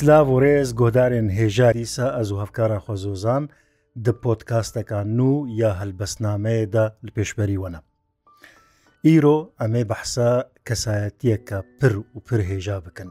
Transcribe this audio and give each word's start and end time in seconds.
سلااو 0.00 0.26
و 0.36 0.40
ڕێز 0.44 0.68
گۆدارێن 0.80 1.28
هێژاریسە 1.38 2.06
ئەز 2.16 2.28
و 2.32 2.40
هەفکاران 2.42 2.80
خۆزۆزان 2.86 3.44
دە 4.04 4.12
پۆتکاستەکان 4.22 5.08
و 5.28 5.30
یا 5.60 5.70
هەلبەستنامەیەدا 5.80 6.84
لە 7.04 7.10
پێشبەریوەە. 7.16 7.80
ئیرۆ 9.06 9.36
ئەمێ 9.60 9.82
بەحسا 9.90 10.30
کەسایەتیەکە 10.66 11.58
پر 11.78 11.94
و 12.14 12.18
پر 12.26 12.40
هێژا 12.50 12.78
بکەن. 12.86 13.10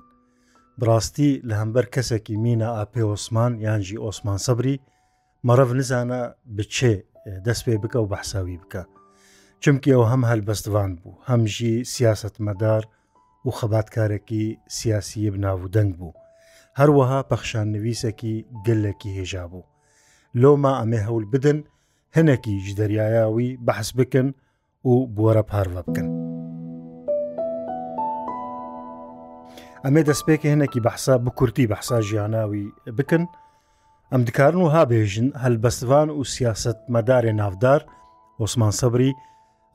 بڕاستی 0.80 1.32
لە 1.50 1.54
هەمبەر 1.62 1.86
کەسێکی 1.96 2.36
مینە 2.44 2.70
ئاپێ 2.78 3.04
ئۆسمان 3.12 3.52
یانجی 3.66 4.02
ئۆسمان 4.06 4.40
سەبری 4.46 4.76
مەرەڤ 5.48 5.70
نزانە 5.80 6.22
بچێ 6.58 6.96
دەست 7.46 7.62
پێ 7.66 7.76
بکە 7.84 8.00
و 8.04 8.10
بەحساوی 8.14 8.58
بکە. 8.64 8.84
چمکی 9.62 9.92
ئەو 9.96 10.04
هەم 10.12 10.22
هەلبەستوان 10.30 10.92
بوو 11.02 11.20
هەمژی 11.30 11.74
سیاست 11.94 12.36
مەدار 12.46 12.84
و 13.46 13.50
خەباتکارێکی 13.58 14.44
سیاسی 14.78 15.30
بناو 15.34 15.62
دەنگ 15.78 15.94
بوو. 16.00 16.14
هەروەها 16.80 17.18
پەخشان 17.32 17.68
نوویسێکی 17.76 18.36
گەلێکی 18.66 19.16
هێژا 19.18 19.44
بوو 19.52 19.64
لۆما 20.42 20.72
ئەمێ 20.80 21.00
هەول 21.08 21.26
بدن 21.34 21.58
هەنێکیش 22.16 22.68
دەریایاوی 22.80 23.50
بەحس 23.68 23.90
بکن 24.00 24.28
و 24.90 24.94
بوەرە 25.16 25.44
پارڤە 25.52 25.82
بکن 25.88 26.08
ئەمێ 29.86 30.02
دەستپێکی 30.10 30.52
هەنێکی 30.54 30.80
بەحسا 30.88 31.14
بکورتی 31.26 31.70
بەحسا 31.72 31.98
ژیانناوی 32.08 32.64
بکن 32.98 33.24
ئەم 34.12 34.22
دکارن 34.28 34.62
و 34.62 34.68
هابێژن 34.76 35.28
هەلبەستوان 35.44 36.08
و 36.18 36.24
سیاست 36.34 36.78
مەدارێ 36.96 37.32
نافدار 37.42 37.82
ئۆسمان 38.42 38.74
سەبری 38.82 39.12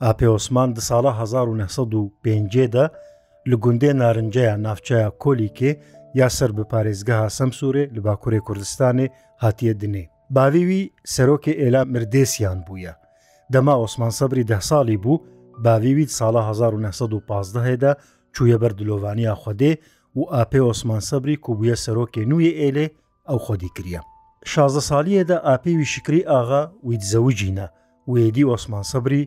ئاپێ 0.03 0.27
ئۆسمان 0.35 0.69
دە 0.77 0.81
ساڵە 0.89 1.11
1950دا 1.21 2.85
لە 3.49 3.55
گوندێ 3.63 3.91
نارنجەیە 4.01 4.55
نافچایە 4.65 5.09
کۆلیکێ 5.23 5.71
یاسەر 6.19 6.51
بە 6.57 6.63
پارێزگەها 6.71 7.27
سەمسوورێ 7.37 7.83
لە 7.95 8.01
باکوورێ 8.05 8.39
کوردستانێ 8.47 9.07
هاتیە 9.43 9.73
دنێ 9.81 10.03
باویوی 10.35 10.83
سەرۆکی 11.13 11.53
ئێلا 11.61 11.81
مردێسیان 11.93 12.59
بووە 12.67 12.93
دەما 13.53 13.73
ئۆسمان 13.81 14.11
سەبری 14.19 14.43
ده 14.51 14.57
ساڵی 14.69 14.97
بوو 15.03 15.23
باویویت 15.65 16.11
ساڵە 16.19 16.41
1915 16.49 17.59
هێدا 17.69 17.91
چوویە 18.35 18.57
بەردلۆوانیا 18.63 19.33
خودێ 19.43 19.73
و 20.19 20.21
ئاپی 20.33 20.61
ئۆسمان 20.67 21.01
سەبری 21.09 21.35
کوبووە 21.45 21.75
سەرۆکی 21.85 22.23
نوێ 22.31 22.51
ئێلێ 22.61 22.85
ئەو 23.29 23.39
خۆدی 23.45 23.69
کریە 23.75 24.01
شازە 24.51 24.81
ساڵیەدا 24.89 25.37
ئاپیوی 25.47 25.87
شکری 25.93 26.21
ئاغا 26.31 26.61
ویت 26.87 27.03
زەوجینە 27.11 27.67
وێدی 28.11 28.43
ئۆسمان 28.51 28.83
سەبری 28.91 29.23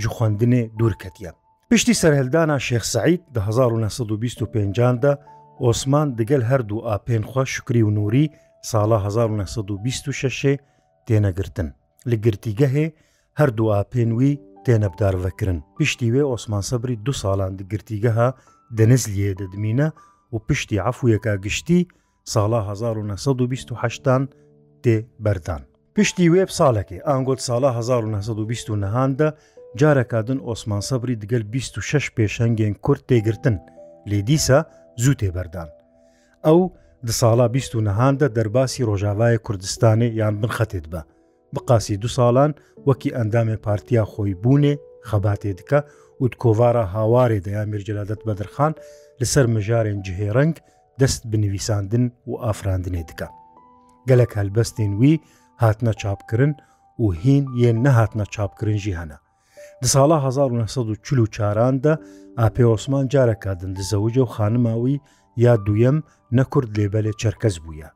ji 0.00 0.06
خوێندنێ 0.14 0.62
دوورکەتە 0.78 1.30
پشتی 1.70 1.94
سەرهێلدانە 2.00 2.56
شێخسعید 2.68 3.20
1925دا 3.36 5.12
ئۆسمان 5.66 6.06
دگەل 6.18 6.42
هەردوو 6.50 6.84
ئاپێنخوا 6.88 7.44
شکری 7.54 7.82
و 7.82 7.90
نووری 7.90 8.24
ساڵە 8.70 8.98
1926 9.06 10.56
تێنەگرتن 11.06 11.68
لە 12.10 12.16
گرتیگەهێ 12.24 12.86
هەردوو 13.40 13.72
ئاپێنوی 13.74 14.32
تێنەبدارڤەکردن 14.64 15.58
پشتی 15.76 16.12
وێ 16.14 16.22
ئۆسمان 16.30 16.62
سەبری 16.70 16.96
دو 17.06 17.12
ساڵان 17.22 17.52
دگرتیگەها 17.60 18.28
دەنزلیێ 18.78 19.30
دەدمینە 19.40 19.88
و 20.32 20.36
پشتی 20.48 20.78
عفوویەکە 20.88 21.32
گشتی 21.44 21.80
ساڵە 22.32 22.60
1920 22.70 24.02
تێ 24.84 24.96
بەردان 25.24 25.62
پشتی 25.96 26.30
وێب 26.32 26.50
ساڵێکی 26.58 26.98
ئانگۆت 27.08 27.40
ساڵە 27.48 27.70
1920 27.78 28.70
نەهاندا 28.82 29.28
جارەکدن 29.80 30.38
ئۆسمان 30.48 30.82
سەبری 30.88 31.16
دگەل 31.22 31.42
26 31.52 32.10
پێشەنگێن 32.18 32.74
کورد 32.84 33.02
تێگرتن 33.08 33.56
لێ 34.10 34.20
دیسە 34.28 34.60
زوو 35.04 35.16
تێبەردان 35.20 35.68
ئەو 36.46 36.60
دە 37.06 37.12
ساڵا 37.20 37.46
بیست 37.56 37.72
و 37.74 37.84
نەهاندە 37.88 38.26
دەرباسی 38.36 38.86
ڕۆژاوایە 38.88 39.40
کوردستانی 39.46 40.08
یان 40.20 40.34
بنخەتێت 40.42 40.86
بە 40.92 41.00
بقاسی 41.54 42.00
دو 42.02 42.08
ساڵان 42.18 42.52
وەکی 42.88 43.14
ئەندامێ 43.16 43.56
پارتیا 43.66 44.02
خۆی 44.12 44.32
بوونێ 44.42 44.74
خەباتێ 45.08 45.50
دکە 45.60 45.80
و 46.20 46.24
کۆوارە 46.42 46.84
هاوارێ 46.94 47.38
دەیان 47.46 47.68
میرجلادت 47.72 48.20
بەدرخان 48.26 48.72
لەسەر 49.20 49.46
مژارێن 49.54 49.98
جهێرەنگ 50.06 50.54
دەست 51.00 51.22
بنویساندن 51.30 52.04
و 52.30 52.32
ئافراندنێ 52.44 53.02
دکە 53.10 53.28
گەلک 54.08 54.30
هەلبەستین 54.38 54.92
وی 55.00 55.14
هاتنە 55.62 55.92
چاپکردن 56.02 56.52
و 57.02 57.06
هین 57.22 57.44
یەن 57.62 57.76
نەهاتنە 57.86 58.24
چاپکردنجی 58.34 58.96
هەنا 59.00 59.18
دە 59.82 59.88
ساڵە 59.94 60.16
1940دا 60.26 61.94
ئاپێوەسمان 62.40 63.04
جارەکە 63.12 63.52
دندزەوجە 63.60 64.22
و 64.24 64.32
خانماوی 64.34 64.96
یا 65.44 65.54
دووەم 65.66 65.96
نەکرد 66.38 66.68
لێبەلێ 66.78 67.12
چەرکەس 67.20 67.56
بووە. 67.64 67.88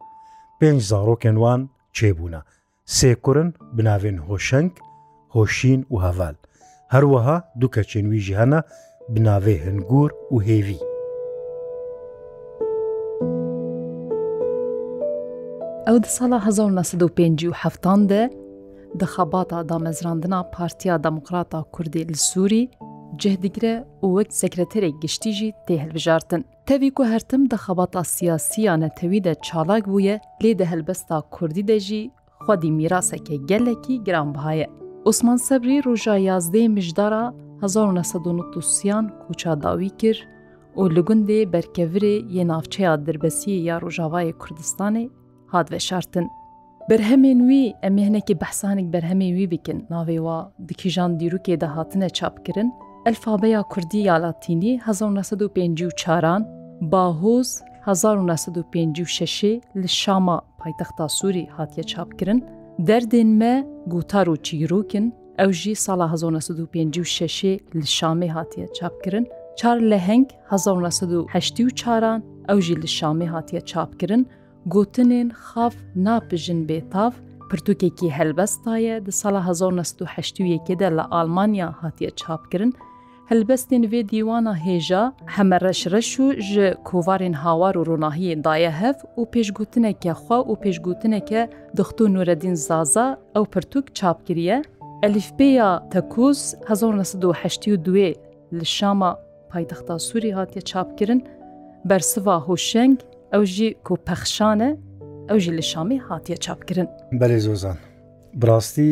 پێنج 0.59 0.81
زارۆکێنوان 0.91 1.61
چێبوونە، 1.97 2.41
سێکورن 2.97 3.49
بناوێن 3.77 4.19
هۆشنگ، 4.29 4.73
هۆشین 5.35 5.81
و 5.93 5.97
هەڤال. 6.05 6.37
هەروەها 6.95 7.37
دووکە 7.61 7.83
چێنویژی 7.91 8.39
هەنە 8.41 8.59
بناوێ 9.15 9.57
هەنگور 9.65 10.11
و 10.33 10.37
هێوی. 10.47 10.81
ئەو 15.87 15.99
دە 16.05 16.09
ساڵە 16.17 16.39
1950 16.47 18.01
دە 18.11 18.23
dixebata 19.01 19.69
damezrandina 19.69 20.51
Partiya 20.51 21.05
Demokrata 21.05 21.63
Kurdî 21.73 22.09
li 22.09 22.15
Sûrî, 22.17 22.69
cehdigire 23.23 23.75
û 24.03 24.07
wek 24.19 24.29
sekreterê 24.43 25.01
giştî 25.01 25.33
jî 25.33 25.49
tê 25.67 25.75
hilbijartin. 25.85 26.45
Tevî 26.67 26.91
ku 26.97 27.05
hertim 27.05 27.43
dixebata 27.51 28.05
siyasiya 28.05 28.77
netewî 28.77 29.25
de 29.25 29.35
çalak 29.43 29.87
bûye 29.87 30.21
lê 30.43 30.59
de 30.59 30.65
helbesta 30.65 31.21
Kurdî 31.31 31.69
de 31.69 31.81
jî 31.81 32.11
xwadî 32.45 32.69
mîrasekê 32.79 33.47
gelekî 33.47 34.05
giranbihaye. 34.05 34.71
Osman 35.05 35.37
Sebrî 35.37 35.85
roja 35.85 36.19
yazdê 36.19 36.69
mijdara 36.69 37.35
1990yan 37.63 39.07
koça 39.27 39.63
dawî 39.63 39.91
kir 39.97 40.29
û 40.77 40.83
li 40.95 41.01
gundê 41.09 41.41
berkevirê 41.55 42.17
yê 42.37 42.45
navçeya 42.49 42.95
dirbesiyê 43.07 43.61
ya 43.69 43.77
Rojavayê 43.81 44.33
Kurdistanê 44.39 45.11
hat 45.47 45.71
veşartin. 45.73 46.27
بەرهەمێن 46.91 47.39
وی 47.49 47.63
ئەمێنێکی 47.85 48.35
بەحسانێک 48.43 48.87
بەرهەمێ 48.95 49.29
وی 49.37 49.47
بکن 49.53 49.79
ناوێوە 49.93 50.39
دکیژان 50.69 51.11
دیروکێ 51.21 51.55
داهاتنە 51.63 52.09
چاپکردن 52.19 52.69
ئەلفابەیە 53.07 53.61
کوردی 53.73 54.03
یالاتینی 54.11 54.73
1950 54.87 56.41
باهۆز 56.93 57.49
1956 57.87 59.43
لە 59.81 59.89
شامە 60.03 60.37
پایتەختا 60.63 61.07
سووری 61.19 61.49
هاتیە 61.59 61.85
چاپکردن 61.91 62.39
دەردێن 62.87 63.31
مە 63.41 63.55
گوتار 63.93 64.27
و 64.33 64.37
چیرروکن 64.47 65.07
ئەو 65.41 65.51
ژی 65.61 65.75
ساڵە 65.85 66.07
1956 66.13 67.57
لە 67.79 67.87
شامێ 67.99 68.29
هاتیە 68.37 68.67
چاپکردن 68.79 69.25
چار 69.59 69.79
لە 69.91 69.99
هەنگ 70.09 70.27
1970 70.49 71.69
چاران 71.81 72.21
ئەو 72.49 72.59
ژی 72.67 72.75
لە 72.83 72.87
شامێ 72.99 73.27
هاتیە 73.35 73.61
چاپکردن 73.71 74.21
و 74.23 74.27
gotinên 74.69 75.29
xaf 75.31 75.73
napijin 75.95 76.67
bêtav, 76.69 77.13
pirtûkekî 77.51 78.09
helbestaye 78.11 79.07
di 79.07 79.13
sala 79.13 79.41
1970 79.41 80.69
de 80.79 80.91
li 80.97 81.01
Almanya 81.03 81.75
hatiye 81.81 82.11
çapkirin, 82.11 82.75
helbestên 83.29 83.83
vê 83.85 84.09
dîwana 84.09 84.53
hêja 84.59 85.13
heme 85.27 85.61
reşreş 85.61 86.19
û 86.19 86.41
ji 86.41 86.75
kovarên 86.85 87.33
hawar 87.33 87.75
û 87.75 87.83
ronahiyê 87.89 88.45
daye 88.45 88.71
hev 88.71 88.95
û 89.19 89.21
pêşgotineke 89.33 90.11
xwa 90.13 90.39
û 90.51 90.53
pêşgotineke 90.63 91.51
dixtu 91.77 92.15
Nuredîn 92.15 92.55
Zaza 92.55 93.19
ew 93.37 93.45
pirtûk 93.51 93.95
çapkiriye, 93.95 94.63
Elîfbêya 95.03 95.91
tekûz 95.91 96.55
1970 96.71 98.15
li 98.53 98.67
şama 98.67 99.19
paytexta 99.51 99.95
Sûî 99.99 100.33
hatiye 100.35 100.61
çapkirin, 100.63 101.25
bersiva 101.85 102.41
hoşeng 102.41 102.99
ئەو 103.35 103.45
ژی 103.55 103.69
کۆپەخشانە 103.87 104.69
ئەو 105.31 105.39
ژی 105.45 105.53
لە 105.59 105.65
شامی 105.71 105.99
هاتیە 106.09 106.37
چاپکردن 106.45 106.89
بەێ 107.21 107.39
زۆزان 107.47 107.79
بڕاستی 108.41 108.91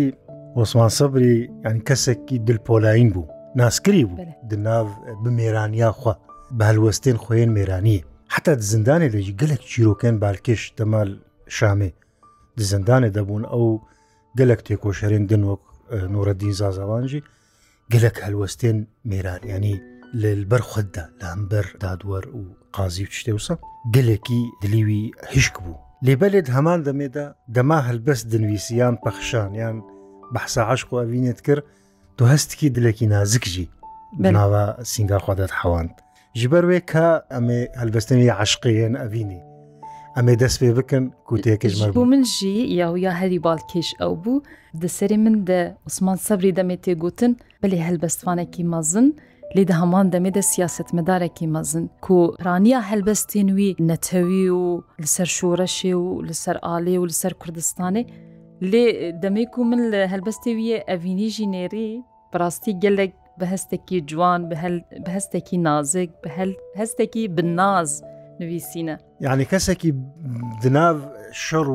ئۆسمان 0.56 0.90
سەبری 0.98 1.36
یان 1.64 1.78
کەسێکی 1.88 2.36
دلپۆلاین 2.48 3.08
بوو 3.14 3.30
ناسکری 3.60 4.04
بوو 4.08 4.18
دناو 4.50 4.84
بمێرانیاخوا 5.22 6.14
بە 6.58 6.62
هەلوەستێن 6.70 7.16
خۆیان 7.24 7.50
مێرانیە 7.56 8.02
حتا 8.34 8.52
زندانێ 8.72 9.08
لەژی 9.14 9.36
گەلک 9.40 9.60
چیرۆکەن 9.70 10.14
بالکش 10.24 10.62
دەمال 10.78 11.10
شامێ 11.56 11.90
زندانێ 12.72 13.08
دەبوون 13.16 13.44
ئەو 13.52 13.66
گەلک 14.38 14.60
تێکۆشەرێن 14.66 15.24
دنوەک 15.30 15.62
نۆرەدین 16.12 16.52
زازاوانجی 16.60 17.20
گەلک 17.92 18.16
هەلوەستێن 18.24 18.76
مێرانیانی 19.10 19.76
لەبەر 20.14 20.60
خوددا 20.62 21.04
لەمبەر 21.22 21.66
دادوەر 21.82 22.24
و 22.36 22.40
قازی 22.76 23.04
و 23.04 23.10
شتێوسە 23.18 23.54
گلێکی 23.94 24.42
دلیوی 24.62 25.02
هشک 25.32 25.54
بوو 25.62 25.76
لێبەلێت 26.06 26.46
هەمان 26.56 26.80
دەمێدا 26.86 27.26
دەما 27.54 27.78
هەلبەست 27.88 28.24
دنویسیان 28.32 28.94
پەخشانیان 29.04 29.76
بەحسا 30.34 30.62
عشق 30.72 30.88
و 30.92 30.98
ئەوینێت 31.00 31.40
کرد 31.46 31.64
تو 32.16 32.24
هەستکی 32.32 32.68
دلێکی 32.76 33.06
نازکژی 33.14 33.68
بناوە 34.22 34.64
سنگارخوادەت 34.92 35.52
حەواند 35.60 35.94
ژبەر 36.40 36.64
وێ 36.70 36.80
کە 36.90 37.06
ئەمێ 37.34 37.60
هەلبەستنی 37.80 38.28
عشقیان 38.42 38.94
ئەڤینی 39.02 39.40
ئەمێ 40.16 40.34
دەست 40.42 40.58
پێ 40.62 40.70
بکەن 40.78 41.04
کوتێکش 41.28 41.72
بوو 41.94 42.04
من 42.04 42.22
ژی 42.36 42.54
یاویا 42.80 43.12
هەری 43.20 43.38
باڵکێش 43.46 43.88
ئەو 44.00 44.12
بوو 44.22 44.42
دەسەری 44.82 45.18
من 45.24 45.36
دە 45.48 45.60
عوسمان 45.86 46.18
سەبری 46.26 46.52
دەمێ 46.58 46.76
تێگوتن 46.84 47.32
بەێ 47.62 47.78
هەلبەستوانێکی 47.88 48.64
مەزن 48.72 49.08
لێدە 49.56 49.74
هەمان 49.82 50.06
دەمێدە 50.14 50.42
سیاستمەدارێکی 50.52 51.46
مەزن 51.54 51.86
کو 52.04 52.18
ڕانیا 52.46 52.80
هەلبەستین 52.90 53.48
وی 53.56 53.70
نەتەوی 53.88 54.46
و 54.60 54.82
لەسەر 55.02 55.28
شوورەشێ 55.36 55.94
و 56.02 56.22
لەسەر 56.28 56.56
ئالێ 56.66 56.96
و 57.00 57.08
لەسەر 57.10 57.32
کوردستانی 57.40 58.04
لێ 58.70 58.84
دەمێک 59.22 59.52
و 59.58 59.62
من 59.70 59.80
لە 59.92 60.00
هەلبەستی 60.12 60.52
ویە 60.58 60.78
ئەڤینی 60.88 61.28
ژینێری 61.36 61.90
بڕاستی 62.32 62.72
گەلێک 62.82 63.12
بە 63.38 63.46
هەستێکی 63.52 63.98
جوان 64.10 64.40
بە 64.50 64.56
هەستێکی 65.16 65.56
نازێک 65.66 66.10
بە 66.22 66.28
هەستێکی 66.80 67.22
بناز 67.36 67.90
نوویسینە 68.40 68.96
یعنی 69.26 69.44
کەسێکی 69.52 69.90
دناو 70.62 70.96
شەڕ 71.44 71.66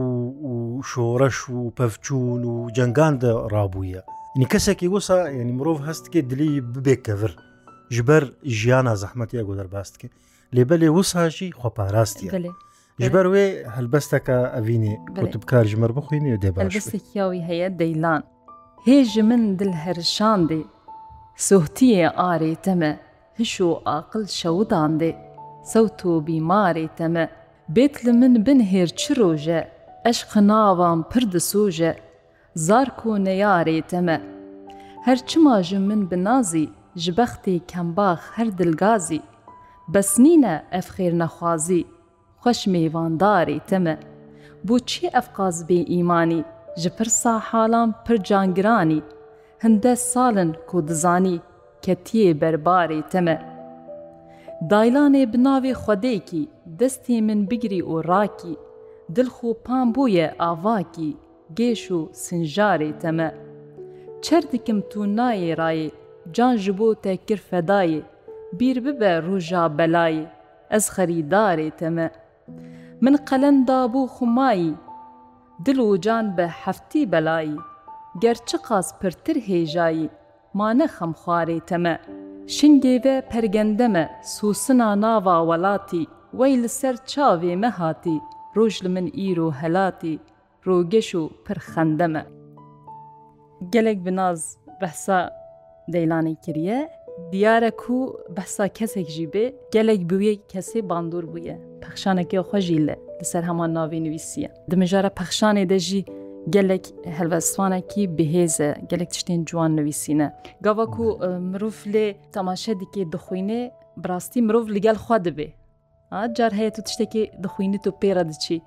و 0.51 0.54
شۆڕەش 0.89 1.38
و 1.50 1.74
پەفچون 1.78 2.42
و 2.51 2.56
جنگان 2.78 3.13
دە 3.21 3.31
ڕابوویە 3.54 4.01
نی 4.39 4.48
کەسێکی 4.54 4.88
وەسا 4.94 5.18
ینی 5.39 5.54
مرۆڤ 5.57 5.80
هەستکێ 5.88 6.21
دلی 6.31 6.54
ببێ 6.74 6.98
کەڤر 7.07 7.33
ji 7.89 8.03
ber 8.07 8.25
jiyana 8.43 8.95
zehmetiya 8.95 9.43
guder 9.43 9.67
bastkê 9.71 10.07
lêbelê 10.55 10.87
wisa 10.97 11.29
jî 11.37 11.47
xwaparastî 11.59 12.27
ji 12.99 13.09
ber 13.13 13.25
wê 13.33 13.45
helbesteka 13.75 14.39
evînê 14.59 14.93
kutubkar 15.19 15.63
ji 15.71 15.77
mer 15.77 15.89
bixwînê 15.95 16.35
dê 16.43 16.49
başkiyaî 16.55 17.41
heye 17.41 17.79
deylan 17.79 18.23
hêj 18.87 19.03
ji 19.13 19.23
min 19.23 19.59
dil 19.59 19.73
herşandê 19.85 20.61
sohtiye 21.35 22.07
arê 22.07 22.55
te 22.61 22.75
me 22.75 22.99
hiş 23.39 23.59
û 23.59 23.69
aqil 23.85 24.27
şewdan 24.27 24.91
dê 24.99 25.11
sewt 25.63 25.99
û 26.05 26.25
bîmarê 26.27 26.87
te 26.97 27.07
me 27.07 27.29
bêt 27.75 28.05
li 28.05 28.13
min 28.13 28.45
bin 28.45 28.59
hêr 28.59 28.95
çi 28.95 29.15
roje 29.17 29.71
eş 30.05 30.21
xinavan 30.23 31.09
pir 31.09 31.31
di 31.31 31.39
soje 31.39 31.95
zar 32.55 32.97
ku 32.97 33.09
neyarê 33.17 33.87
te 33.87 34.01
me 34.01 34.21
her 35.05 35.25
çima 35.27 35.63
ji 35.63 35.79
min 35.79 36.11
binazî 36.11 36.69
ji 36.95 37.12
bextê 37.12 37.59
kembax 37.68 38.19
her 38.36 38.47
dilgazî, 38.57 39.21
Besnîne 39.94 40.56
ev 40.80 40.88
xêrnexwazî, 40.97 41.81
xweş 42.42 42.59
mêvandarê 42.74 43.57
te 43.69 43.80
me. 43.86 43.95
Boçî 44.68 45.07
ev 45.19 45.27
qaz 45.38 45.56
bê 45.69 45.80
îmanî, 45.97 46.42
ji 46.81 46.89
pirsa 46.97 47.33
halan 47.50 47.89
pir 48.06 48.18
cangiranî, 48.27 49.00
hinde 49.63 49.95
salin 49.95 50.51
ku 50.68 50.77
dizanî, 50.88 51.38
ketiyê 51.83 52.31
berbarê 52.42 53.01
te 53.12 53.21
me. 53.25 53.38
Daylanê 54.71 55.24
bi 55.33 55.38
navê 55.45 55.74
xwedekî, 55.81 56.44
destê 56.80 57.15
min 57.27 57.39
bigirî 57.50 57.80
û 57.94 57.95
rakî, 58.09 58.53
dilxû 59.15 59.50
pambûye 59.65 60.27
avakî, 60.50 61.12
gêş 61.57 61.81
û 61.97 62.00
sinjarê 62.24 62.92
te 63.01 63.12
me. 63.18 63.30
Çer 64.24 64.44
dikim 64.51 64.80
tu 64.89 65.01
nayê 65.18 65.53
rayê 65.59 65.92
can 66.33 66.57
ji 66.57 66.72
bo 66.72 66.94
te 66.95 67.18
kir 67.18 67.38
fedayê 67.50 68.01
bîr 68.60 68.77
bibe 68.86 69.12
rûja 69.27 69.63
belayê 69.77 70.25
ez 70.69 70.89
xerîdarê 70.89 71.69
te 71.77 71.89
me 71.89 72.10
min 73.01 73.16
qelenda 73.27 73.80
bû 73.94 74.01
xumayî 74.16 74.74
dil 75.66 75.80
û 75.88 76.01
can 76.06 76.38
be 76.38 76.48
heftî 76.62 77.04
belayî 77.12 77.57
ger 78.22 78.38
çi 78.48 78.57
qas 78.68 78.88
pirtir 79.00 79.36
hêjayî 79.50 80.07
mane 80.57 80.86
xemxwarê 80.98 81.60
te 81.69 81.77
me 81.83 81.95
şingê 82.56 82.95
ve 83.06 83.16
pergende 83.31 83.88
me 83.88 84.06
sûsina 84.33 84.89
nava 85.01 85.38
welatî 85.50 86.04
wey 86.39 86.54
li 86.63 86.69
ser 86.69 86.95
çavê 87.12 87.54
me 87.62 87.68
hatî 87.78 88.18
roj 88.57 88.74
li 88.83 88.89
min 88.95 89.07
îro 89.28 89.48
helatî 89.62 90.16
rûgeş 90.66 91.10
û 91.21 91.24
pir 91.45 91.57
xende 91.71 92.07
me 92.13 92.24
gelek 93.74 94.00
bi 94.06 94.12
naz 94.19 94.42
behsa 94.81 95.19
دەیلانی 95.93 96.35
کریە 96.45 96.79
دیارە 97.33 97.71
کو 97.81 97.97
بەسا 98.35 98.65
کەسێکژی 98.77 99.25
بێ 99.33 99.45
gelek 99.75 100.01
بویە 100.09 100.33
کەسێ 100.51 100.79
bandور 100.89 101.25
bûye 101.33 101.55
پەخشانەکە 101.83 102.37
xweجی 102.49 102.79
لە 102.87 102.95
لەسەر 103.19 103.43
هەمان 103.49 103.71
navê 103.77 103.99
نوویسیە 104.05 104.49
دمژارە 104.71 105.11
پەخشانê 105.19 105.63
de 105.71 105.79
jî 105.87 106.01
gelek 106.55 106.83
helvestvanekî 107.17 108.03
bihêze 108.17 108.69
gelek 108.89 109.09
tiştên 109.13 109.41
ciwan 109.47 109.71
nivîsîne 109.77 110.27
gava 110.65 110.85
ku 110.95 111.05
mirov 111.51 111.77
lê 111.93 112.07
temaşe 112.33 112.71
dikê 112.81 113.03
dixwînê 113.13 113.61
birastî 114.03 114.39
mirov 114.47 114.65
li 114.73 114.79
gel 114.85 114.95
xwa 115.03 115.17
dibê 115.27 115.47
car 116.37 116.51
heye 116.57 116.71
tu 116.75 116.81
tiştekî 116.87 117.23
dixwînî 117.43 117.79
tu 117.83 117.89
pêra 118.01 118.23
diçî 118.31 118.57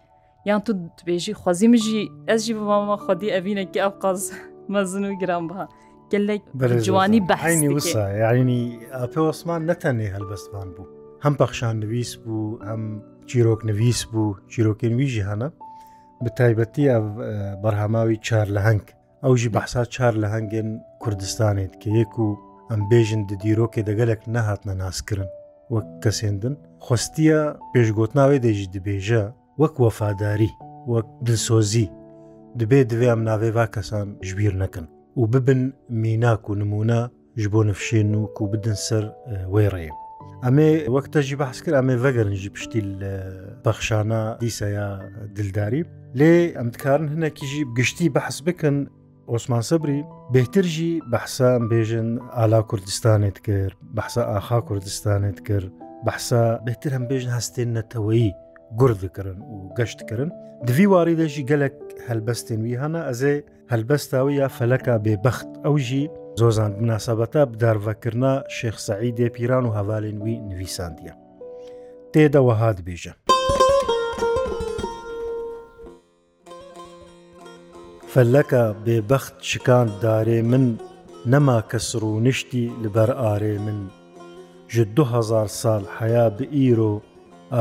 yan 0.49 0.61
tu 0.65 0.73
dibêjî 0.99 1.31
xwazî 1.41 1.69
min 1.73 1.79
jî 1.85 2.01
ez 2.33 2.41
jî 2.47 2.55
mama 2.55 2.97
xwedî 3.05 3.27
evînekî 3.39 3.79
ev 3.87 3.91
qaz 4.03 4.21
mezin 4.73 5.03
û 5.11 5.13
giran 5.21 5.45
biha 5.51 5.67
گەلێک 6.13 6.41
جوانی 6.87 7.21
بەعینی 7.29 7.69
وسە 7.77 8.05
یاعنی 8.23 8.61
ئاپێ 8.99 9.21
وەسمان 9.27 9.61
نەتەنێ 9.71 10.07
هەلبەستمان 10.15 10.69
بوو 10.75 10.89
هەم 11.25 11.35
پەخشان 11.41 11.75
نوویست 11.83 12.17
بوو 12.25 12.59
ئەم 12.67 12.83
چیرۆک 13.29 13.61
نوویست 13.69 14.05
بوو 14.13 14.37
چیرۆکین 14.53 14.93
ویژی 15.01 15.25
هەنە 15.31 15.49
بە 16.25 16.31
تایبەتی 16.39 16.87
بەرهەماوی 17.63 18.19
چار 18.27 18.47
لە 18.57 18.61
هەنگ 18.69 18.85
ئەوژی 19.25 19.51
بەحسا 19.57 19.83
چار 19.95 20.15
لە 20.23 20.29
هەنگێن 20.35 20.69
کوردستانێت 21.03 21.73
کە 21.81 21.89
یەک 22.01 22.15
و 22.25 22.29
ئەم 22.71 22.83
بێژن 22.91 23.23
دیرۆکێ 23.43 23.81
دەگەلێک 23.89 24.23
نەهاتنە 24.35 24.75
ناسکردن 24.83 25.29
وەک 25.75 25.87
کەسێندن 26.03 26.55
خستیە 26.87 27.41
پێشگوتناوی 27.73 28.43
دەژی 28.47 28.69
دبێژە 28.75 29.25
وەک 29.61 29.75
وەفاداری 29.85 30.53
وەک 30.93 31.07
دلسۆزی 31.27 31.89
دبێ 32.61 32.81
دوێ 32.91 33.07
ئەم 33.13 33.23
ناوێ 33.29 33.51
وا 33.57 33.67
کەسان 33.75 34.09
ژبیر 34.29 34.55
نەکەن 34.63 34.87
و 35.19 35.27
ببن 35.27 35.73
میناک 35.91 36.51
و 36.51 36.55
نمونە 36.55 37.11
ji 37.39 37.47
بۆ 37.49 37.65
نفشێن 37.67 38.15
و 38.15 38.27
کو 38.37 38.47
بدن 38.47 38.75
سەر 38.75 39.05
وێڕێ. 39.55 39.91
ئەمێ 40.45 40.73
وەکتەژی 40.97 41.37
بەحس 41.43 41.59
کرد 41.63 41.75
ئەمێ 41.81 41.95
ڤگەرنجی 42.03 42.51
پشتی 42.55 42.81
لە 43.01 43.13
بەخشانە 43.67 44.21
دیسەیە 44.43 44.87
دلداری 45.37 45.83
لێ 46.19 46.33
ئەمتکارن 46.59 47.07
هەنێکیژی 47.15 47.63
گشتی 47.79 48.09
بەحس 48.17 48.39
بکەن 48.49 48.77
ئۆسمان 49.33 49.63
سەبری 49.71 50.01
بهترژی 50.35 50.93
بەحسا 51.13 51.51
بێژن 51.73 52.09
ئالا 52.37 52.61
کوردستانێت 52.71 53.39
کرد 53.47 53.75
بەحسا 53.97 54.23
ئاخا 54.33 54.59
کوردستانێت 54.69 55.39
کرد 55.49 55.69
بەحسا 56.07 56.43
بهتر 56.67 56.91
هەم 56.97 57.05
بێژن 57.11 57.31
هەستێن 57.39 57.71
نەتەوەی 57.79 58.27
گردکردن 58.81 59.39
و 59.53 59.57
گەشتکردن 59.79 60.31
دوی 60.69 60.87
واری 60.93 61.17
دەژی 61.23 61.43
گەلک 61.51 61.77
هەلبەستێن 62.09 62.61
وی 62.65 62.77
هەنا 62.83 63.03
ئەزێ 63.09 63.37
هەلبەستاوە 63.73 64.31
یا 64.41 64.49
فەلەکە 64.59 64.95
بێبەخت 65.05 65.49
ئەوژی 65.65 66.05
زۆزان 66.41 66.73
بناسەبەتە 66.81 67.43
بدارڤەکردنا 67.53 68.35
شێخسەعی 68.57 69.15
دێپیران 69.19 69.65
و 69.67 69.75
هەوالێنوی 69.79 70.35
نویساندیە 70.51 71.15
تێدەوە 72.13 72.55
هاات 72.61 72.79
بێژە 72.87 73.13
فەلەکە 78.13 78.65
بێبەخت 78.87 79.35
شکان 79.51 79.89
دارێ 80.03 80.41
من 80.51 80.65
نەما 81.33 81.59
کە 81.71 81.79
سڕ 81.89 82.03
و 82.09 82.21
نیشتی 82.27 82.65
لەبەر 82.83 83.11
ئارێ 83.23 83.55
من 83.67 83.79
ji 84.73 84.81
دوهزار 84.97 85.49
سال 85.61 85.83
حیا 85.99 86.27
bi 86.39 86.45
îro 86.71 86.93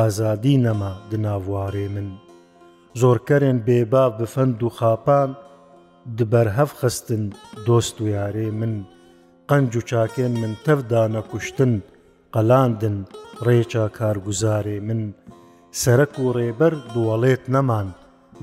azadî 0.04 0.56
nema 0.66 0.94
di 1.12 1.18
navwarê 1.26 1.88
min. 1.96 2.08
Zorkerên 3.02 3.58
bêbav 3.68 4.12
bi 4.20 4.26
fend 4.34 4.58
û 4.68 4.70
xapan 4.80 5.30
دبەرهەف 6.18 6.72
خستن 6.80 7.24
دۆست 7.68 7.98
و 8.02 8.06
یارێ 8.16 8.48
من 8.60 8.74
قەنج 9.50 9.72
و 9.80 9.82
چاکێن 9.90 10.34
من 10.42 10.54
تەفدانە 10.66 11.22
کوشتن 11.32 11.74
قەلاندن 12.36 12.98
ڕێچا 13.46 13.86
کارگوزارێ 13.98 14.78
من 14.88 15.02
سەرک 15.82 16.14
و 16.20 16.34
ڕێبەر 16.38 16.74
دووەڵێت 16.94 17.44
نەمان 17.54 17.88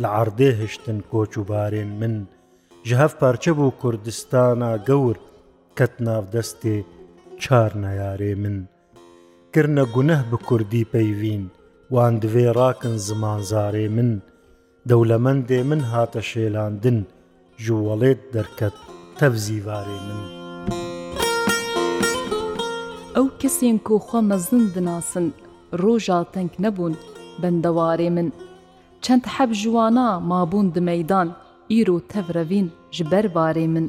لە 0.03 0.09
عردێ 0.21 0.51
هشتن 0.63 0.99
کۆچ 1.11 1.33
و 1.39 1.45
بارێن 1.51 1.93
من 2.03 2.17
ji 2.89 2.93
hev 3.03 3.13
parçe 3.23 3.53
bû 3.59 3.67
Kurdistana 3.83 4.71
gewr 4.89 5.17
ket 5.79 5.95
nav 6.07 6.25
destê 6.35 6.77
çar 7.43 7.71
neyarê 7.83 8.35
min. 8.43 8.57
Kirne 9.55 9.83
guneh 9.95 10.21
bi 10.33 10.37
Kurdî 10.49 10.83
peyvîn, 10.95 11.43
wan 11.95 12.15
divê 12.23 12.47
rakin 12.61 12.95
zimanzarê 13.09 13.87
min, 13.97 14.11
dewlemendê 14.89 15.61
min 15.71 15.79
hate 15.93 16.19
şêlandin, 16.31 16.99
ژووەڵێت 17.63 18.21
دەرکەت 18.35 18.75
تەفزیوارێ 19.19 19.99
من. 20.07 20.21
ئەو 23.17 23.27
کەسێن 23.41 23.77
کۆخوا 23.87 24.21
مەزن 24.31 24.63
دناسن 24.75 25.27
ڕۆژا 25.83 26.19
تەنگ 26.35 26.53
نەبوون 26.65 26.95
بەندەوارێ 27.41 28.11
من. 28.17 28.29
چەند 29.05 29.25
حەب 29.35 29.51
ژوانە 29.63 30.09
مابوون 30.31 30.67
دمەدان 30.77 31.29
ئیر 31.73 31.89
و 31.91 31.99
تەڤرەڤین 32.11 32.67
ji 32.97 33.03
بەربارێ 33.11 33.67
من. 33.75 33.87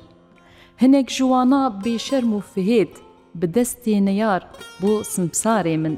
hinek 0.81 1.07
jiwana 1.17 1.61
bêşerm 1.83 2.29
û 2.39 2.39
fihêd 2.53 2.93
bi 3.39 3.45
destê 3.55 3.95
neyar 4.07 4.41
bo 4.81 4.91
simsarê 5.11 5.77
min. 5.83 5.95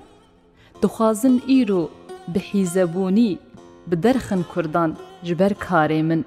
Dixwazin 0.82 1.38
îro 1.60 1.84
bi 2.34 2.40
hîzebûnî 2.50 3.32
bi 3.90 3.96
derxin 4.04 4.42
Kurdan 4.54 4.92
ji 5.26 5.34
ber 5.40 5.54
karê 5.68 6.02
min. 6.10 6.22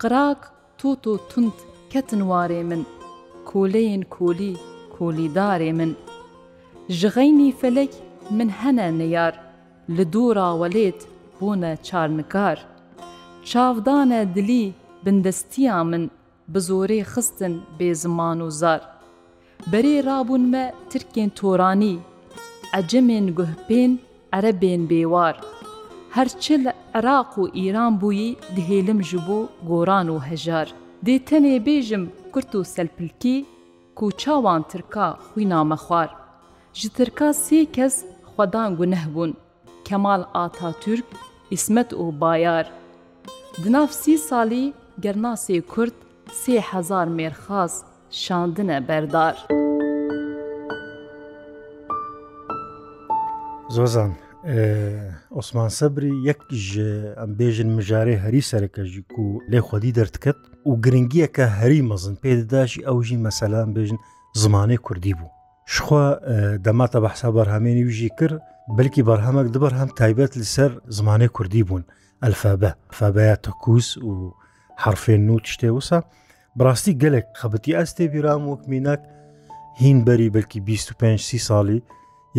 Qiraq 0.00 0.40
تۆت 0.82 1.04
و 1.12 1.14
تند 1.30 1.56
کەتنوارێ 1.92 2.62
من 2.70 2.82
کۆلەیەن 3.50 4.02
کۆلی 4.14 4.52
کۆلیدارێ 4.94 5.70
من 5.78 5.90
ژغەینی 6.98 7.50
فەلەک 7.60 7.92
من 8.36 8.48
هەنە 8.60 8.86
نەیار 9.00 9.34
لە 9.96 10.04
دووراوەلێت 10.12 11.00
بۆنە 11.38 11.72
چارنکار 11.86 12.58
چاودانە 13.50 14.20
دلی 14.36 14.64
بندستیا 15.04 15.78
من 15.90 16.04
بزۆرێ 16.52 17.00
خستن 17.12 17.54
بێ 17.78 17.90
زمان 18.02 18.38
و 18.46 18.48
زار 18.60 18.80
بەرێ 19.70 19.96
رابوونمە 20.08 20.64
ترکێن 20.90 21.30
تۆرانی 21.38 21.96
ئەجمێن 22.74 23.26
گوهپێن 23.36 23.92
عەرەبێن 24.34 24.82
بێوار. 24.90 25.36
هەرچە 26.18 26.56
لە 26.64 26.72
عێراق 26.96 27.30
و 27.40 27.50
ئیران 27.58 27.92
بووی 28.00 28.36
دهێلم 28.56 29.00
ji 29.08 29.18
بۆ 29.26 29.38
گۆران 29.68 30.08
و 30.14 30.18
هەژار 30.28 30.68
دێتەنێ 31.06 31.56
بێژم 31.66 32.04
کورت 32.32 32.52
و 32.58 32.66
سەلپلکی 32.74 33.36
کو 33.98 34.06
چاوان 34.20 34.62
ترکا 34.70 35.08
خوی 35.26 35.48
نامەخوار 35.52 36.08
ji 36.78 36.84
ترکا 36.96 37.28
سê 37.44 37.58
kes 37.76 37.94
xwedan 38.32 38.70
guneh 38.78 39.04
bûn 39.14 39.32
Kemal 39.88 40.22
Atatürk, 40.44 41.08
İsmet 41.56 41.90
û 42.02 42.20
Bayar 42.20 42.66
Dinav 43.64 43.86
sî 44.00 44.18
salî 44.28 44.72
gerna 45.00 45.32
sê 45.44 45.60
Kurd 45.72 45.94
sê 46.42 46.60
hezar 46.70 47.06
mêrxas 47.06 47.74
şandine 48.10 48.78
berdar. 48.88 49.36
Zozan 53.76 54.12
ئۆسمان 55.30 55.68
سەبری 55.78 56.10
یەکیش 56.28 56.66
ئەم 57.18 57.30
بێژن 57.38 57.70
مژارەی 57.76 58.18
هەری 58.24 58.42
سەرەکەژی 58.50 59.02
و 59.26 59.40
لێ 59.50 59.60
خودی 59.68 59.92
دەردکرد 59.98 60.40
و 60.68 60.72
گرنگیە 60.84 61.28
کە 61.36 61.46
هەری 61.58 61.82
مەزن 61.90 62.16
پێدەداشی 62.22 62.84
ئەوژی 62.88 63.22
مەسەلام 63.24 63.68
بێژن 63.76 63.98
زمانەی 64.42 64.82
کوردی 64.86 65.14
بوو 65.18 65.30
شخوا 65.74 66.04
دەماتە 66.66 66.98
بەحسا 67.04 67.28
بەرهامێنی 67.36 67.86
وژی 67.88 68.10
کرد 68.18 68.40
بلکی 68.78 69.02
بەرهەمەک 69.08 69.46
دبەر 69.54 69.72
هەم 69.80 69.90
تایبەت 70.00 70.32
لەسەر 70.40 70.70
زمانەی 70.98 71.30
کوردی 71.36 71.62
بوون 71.68 71.84
ئەلفابە 72.24 72.70
فابەیە 72.98 73.36
تەکوس 73.44 73.86
و 74.08 74.12
حرفێن 74.82 75.24
و 75.30 75.36
تشتێ 75.46 75.70
وسە 75.78 75.98
بڕاستی 76.58 76.98
گەلێک 77.02 77.26
خەبەتی 77.40 77.76
ئەستێ 77.78 78.04
بیرام 78.12 78.42
وەک 78.50 78.62
میناک 78.72 79.00
هین 79.80 79.98
بەری 80.06 80.28
بلکی 80.34 80.60
25 80.60 81.20
سی 81.28 81.38
ساڵی 81.48 81.78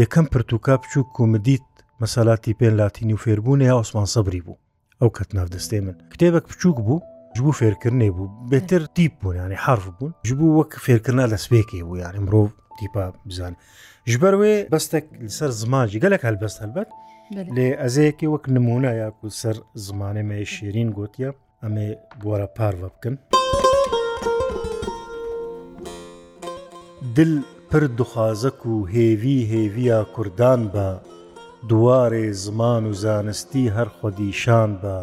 یەکەم 0.01 0.25
پرتوکا 0.33 0.75
بچوو 0.81 1.03
کومدیت 1.17 1.65
مەسالاتی 2.03 2.55
پێن 2.60 2.74
لاتینی 2.81 3.13
و 3.17 3.22
فێربوونی 3.25 3.65
یا 3.72 3.75
ئۆسمان 3.79 4.07
سەبری 4.15 4.41
بوو 4.45 4.62
ئەو 5.01 5.10
کەت 5.17 5.29
ناودەستێ 5.38 5.79
من 5.88 5.95
کتێبک 6.13 6.45
بچووک 6.51 6.77
بوو 6.88 7.00
ژبوو 7.38 7.57
فێرکردنێ 7.62 8.10
بوو 8.15 8.27
بێتر 8.51 8.81
تیپ 8.98 9.13
بوون 9.22 9.36
ینی 9.43 9.57
حرف 9.65 9.86
بوون 9.98 10.12
ژبوو 10.27 10.50
وەک 10.62 10.72
فێرکردنا 10.86 11.25
لە 11.33 11.38
سبێکی 11.45 11.83
بوو 11.88 11.98
یاری 12.03 12.22
مرۆڤ 12.25 12.50
تیپا 12.79 13.03
بزان 13.27 13.53
ژبەروێ 14.13 14.53
بەستێک 14.74 15.05
سەر 15.38 15.51
زماجی 15.62 16.01
گەلک 16.03 16.22
هەلبەست 16.27 16.57
هەلبەت 16.63 16.89
لێ 17.55 17.67
ئەزەیەکی 17.81 18.27
وەک 18.33 18.45
نمونە 18.55 18.91
یاکو 19.03 19.27
سەر 19.41 19.57
زمانێ 19.86 20.24
مێ 20.29 20.39
شیرین 20.53 20.89
گوتیە 20.98 21.29
ئەمێ 21.63 21.88
بوارە 22.22 22.48
پارڤە 22.57 22.89
بکەن 22.95 23.15
دل 27.15 27.31
پر 27.69 27.83
دخوازەک 28.00 28.60
و 28.72 28.75
هێوی 28.93 29.38
هێویە 29.51 30.00
کوردان 30.15 30.62
بە 30.74 30.88
دوارێ 31.72 32.25
زمان 32.46 32.84
و 32.88 32.93
زانستی 33.03 33.65
هەر 33.75 33.89
خۆدیشان 33.98 34.72
بە 34.82 34.98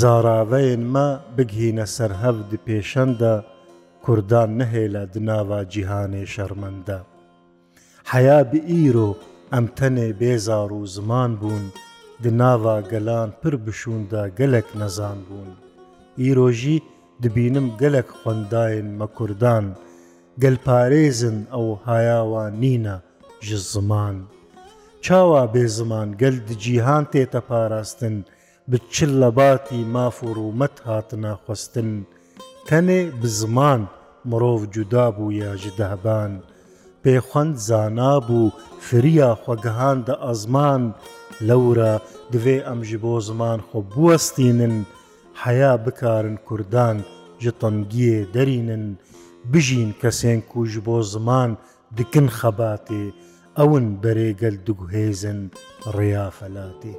زاراوەیەن 0.00 0.82
مە 0.94 1.08
بگهینە 1.36 1.86
سەر 1.96 2.12
هەفت 2.22 2.50
پێشەندە 2.66 3.34
کوردان 4.04 4.50
نەهێ 4.60 4.86
لە 4.94 5.02
دناوا 5.14 5.60
جیهانێ 5.72 6.24
شەرمەندە 6.34 6.98
حیا 8.12 8.40
بئیرۆ 8.50 9.10
ئەم 9.52 9.66
تەنێ 9.76 10.08
بێزار 10.20 10.70
و 10.78 10.80
زمان 10.96 11.30
بوون 11.40 11.66
دناوا 12.22 12.76
گەلان 12.90 13.28
پر 13.42 13.54
بشووندا 13.64 14.24
گەلک 14.38 14.68
نەزان 14.80 15.18
بوون 15.28 15.50
ئیرۆژی 16.20 16.78
دبینم 17.22 17.66
گەلک 17.80 18.08
خونداین 18.20 18.88
مەکوردان 18.98 19.64
گەلپارێزن 20.42 21.38
ئەو 21.54 21.66
هایاوان 21.86 22.52
نینە 22.62 22.96
ژ 23.46 23.48
زمان. 23.72 24.16
چاوا 25.04 25.42
بێزمان 25.54 26.08
گەلد 26.20 26.48
جیهان 26.62 27.04
تێتە 27.12 27.40
پاراستن 27.48 28.16
بچل 28.70 29.12
لە 29.22 29.30
باتی 29.38 29.80
مافور 29.94 30.38
و 30.38 30.54
مەت 30.60 30.76
هاتناخواستن 30.86 31.90
تەنێ 32.68 33.02
بزمان 33.22 33.80
مرۆڤ 34.30 34.60
جودا 34.74 35.06
بوو 35.16 35.32
یا 35.42 35.52
ژدەبان 35.62 36.32
پێخوند 37.02 37.54
زانا 37.68 38.14
بوو 38.26 38.50
فریا 38.86 39.30
خۆگەهان 39.44 39.98
دە 40.08 40.14
ئەزمان 40.26 40.82
لەورە 41.48 41.92
دوێ 42.32 42.56
ئەم 42.66 42.80
ji 42.90 42.96
بۆ 43.04 43.14
زمان 43.28 43.58
خۆ 43.68 43.80
بوەستینن 43.94 44.76
حیا 45.42 45.72
بکارن 45.84 46.36
کوردان 46.46 46.96
ji 47.42 47.50
تەنگیێ 47.60 48.16
دەرینن 48.34 48.84
بژین 49.52 49.90
کەسێن 50.02 50.40
کوژ 50.52 50.72
بۆ 50.86 50.96
زمان 51.14 51.50
دکن 51.96 52.28
خەباتێ 52.38 53.04
ئەون 53.62 53.86
بەرێگەل 54.02 54.56
دوگوهێزن 54.66 55.38
ڕیافەلاتی. 55.96 56.94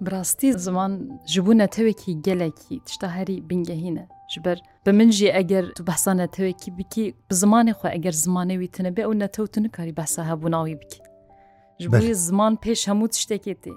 براستی 0.00 0.52
زمان 0.64 0.92
جبوونە 1.32 1.66
تەوێکی 1.74 2.12
گەلێکی 2.26 2.76
تشتا 2.86 3.08
هەری 3.16 3.38
بنگەهینە 3.48 4.04
ژبەر 4.32 4.58
بە 4.84 4.90
منجی 4.98 5.34
ئەگەر 5.36 5.64
تو 5.76 5.80
بەسانە 5.90 6.26
تەوێکی 6.34 6.70
بکی 6.78 7.04
بزمانی 7.30 7.74
خۆ 7.78 7.86
ئەگەر 7.94 8.14
زمانەوی 8.24 8.72
تنە 8.74 8.90
بێ 8.96 9.02
ئەو 9.06 9.12
نەتەوتن 9.22 9.64
کاری 9.76 9.96
بەسە 9.98 10.20
هەبوو 10.30 10.52
ناوی 10.54 10.76
بکە 10.80 11.00
ژبووی 11.82 12.14
زمان 12.28 12.52
پێش 12.64 12.80
هەموو 12.90 13.18
شتێکێتی 13.22 13.74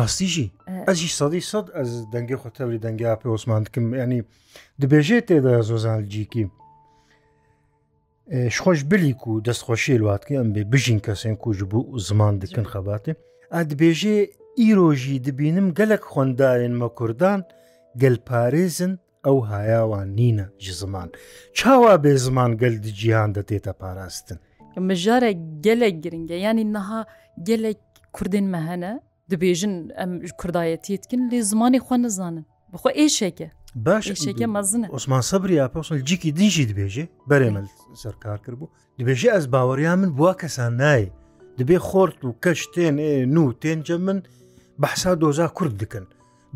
ڕاستیژی 0.00 0.46
ئەزی 0.88 1.08
سەدی 1.18 1.42
سەد 1.50 1.66
ئەس 1.76 1.90
دەنگی 2.12 2.36
خۆتەوری 2.42 2.78
دەنگیا 2.84 3.12
پێ 3.20 3.26
عوسمان 3.34 3.62
دکم 3.66 3.84
ینی 4.02 4.20
دەبێژێت 4.82 5.24
تێدا 5.30 5.52
زۆزانجییکی 5.70 6.44
شخۆش 8.54 8.80
بلیک 8.90 9.20
و 9.26 9.32
دەستخۆشی 9.46 9.96
لواتکە 10.02 10.32
ئەم 10.38 10.48
بێ 10.54 10.62
بژین 10.72 11.00
کەسێن 11.06 11.36
کوژ 11.42 11.58
بوو 11.70 11.98
زمان 12.08 12.34
دکن 12.42 12.66
خەباتێ 12.72 13.12
ئەدبێژێ 13.54 14.16
ئیرۆژی 14.60 15.18
دبینم 15.26 15.68
گەلک 15.78 16.02
خۆندارێنمە 16.12 16.88
کوردان 16.98 17.40
گەلپارێزن 18.02 18.92
ئەو 19.24 19.38
هایاوان 19.50 20.08
نینە 20.18 20.46
ژ 20.64 20.66
زمان 20.80 21.08
چاوا 21.58 21.94
بێ 22.04 22.12
زمان 22.26 22.50
گەل 22.62 22.74
دجییان 22.84 23.30
دەتێتە 23.36 23.72
پاراستن 23.80 24.36
مژارە 24.88 25.30
گەلە 25.64 25.88
گرنگە 26.04 26.36
ینی 26.46 26.66
نەها 26.74 27.00
گەلێک 27.48 27.80
کوردین 28.16 28.46
مەهەنە 28.54 28.94
dibêjin 29.30 29.90
em 29.96 30.22
kurdayetiyetkin 30.38 31.30
lê 31.30 31.40
zimanê 31.50 31.78
xwa 31.86 31.96
nizanin 31.96 32.44
bixwe 32.72 32.90
êşeke 33.04 33.50
baş 33.74 34.06
êşeke 34.10 34.46
mezin 34.46 34.86
Osman 34.90 35.20
sebri 35.20 35.54
ya 35.54 35.72
personel 35.72 36.04
cikî 36.04 36.36
din 36.36 36.48
jî 36.48 36.62
dibêje 36.68 37.08
berê 37.30 37.50
me 37.52 37.64
serkar 37.96 38.42
kir 38.44 38.52
bû 38.52 38.68
dibêje 38.98 39.36
ez 39.36 39.52
baweriya 39.52 39.96
min 39.96 40.18
buwa 40.18 40.36
kesan 40.36 40.72
nayê 40.72 41.08
dibê 41.58 41.76
xort 41.76 42.16
û 42.22 42.32
keş 42.44 42.60
tên 42.74 42.94
ê 43.00 43.24
nû 43.34 43.54
tênce 43.62 43.98
min 43.98 44.22
behsa 44.78 45.20
doza 45.20 45.48
kurd 45.48 45.80
dikin 45.80 46.04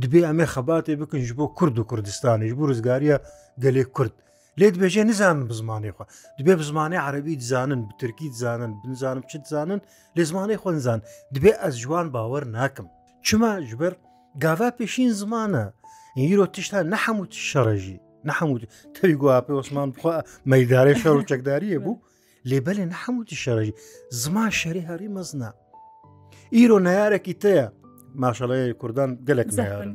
dibê 0.02 0.26
em 0.30 0.40
ê 0.40 0.44
xebatê 0.46 1.00
bikin 1.00 1.18
ji 1.20 1.36
bo 1.36 1.54
Kurd 1.54 1.76
û 1.76 1.86
Kurdistanê 1.86 2.48
ji 2.48 2.58
bo 2.58 2.68
rizgariya 2.68 3.20
gelê 3.58 3.84
Kurd 3.84 4.10
لێت 4.60 4.74
بێژێ 4.80 5.02
نزانن 5.10 5.42
بزمانی 5.50 5.92
خۆ 5.96 6.04
دبێ 6.38 6.54
بزمانی 6.60 6.98
عربی 7.06 7.34
دزانن 7.42 7.80
بترکی 7.90 8.28
زانن 8.42 8.72
بنزانم 8.82 9.22
چ 9.30 9.32
زانن 9.52 9.80
لێ 10.16 10.22
زمانی 10.30 10.56
خۆنزان 10.62 11.00
دبێ 11.34 11.52
ئەس 11.62 11.74
جوان 11.82 12.06
باوەڕ 12.14 12.44
ناکەم 12.56 12.86
چما 13.26 13.52
ژبەر 13.68 13.92
گاوا 14.44 14.68
پێشین 14.78 15.10
زمانە 15.22 15.64
هیرۆ 16.20 16.46
تشتا 16.54 16.80
نەحەموت 16.92 17.32
شەڕژی 17.50 17.98
نەحەموت 18.28 18.62
تەوی 18.96 19.14
گواپی 19.22 19.52
عسمان 19.60 19.88
بخوا 19.94 20.14
مەدارەی 20.50 20.96
شەڕ 21.02 21.14
و 21.18 21.26
چەکداریە 21.30 21.78
بوو 21.84 22.02
لێبەلێ 22.50 22.84
نەحەموتی 22.92 23.36
شەڕژی 23.42 23.74
زمان 24.22 24.50
شەری 24.60 24.82
هەری 24.88 25.08
مەزنا 25.16 25.50
ئیرۆ 26.56 26.78
نارێکی 26.86 27.34
تەیە 27.42 27.66
ماشەڵەیە 28.22 28.66
کوردان 28.80 29.10
گەلک 29.28 29.48
نارن 29.58 29.90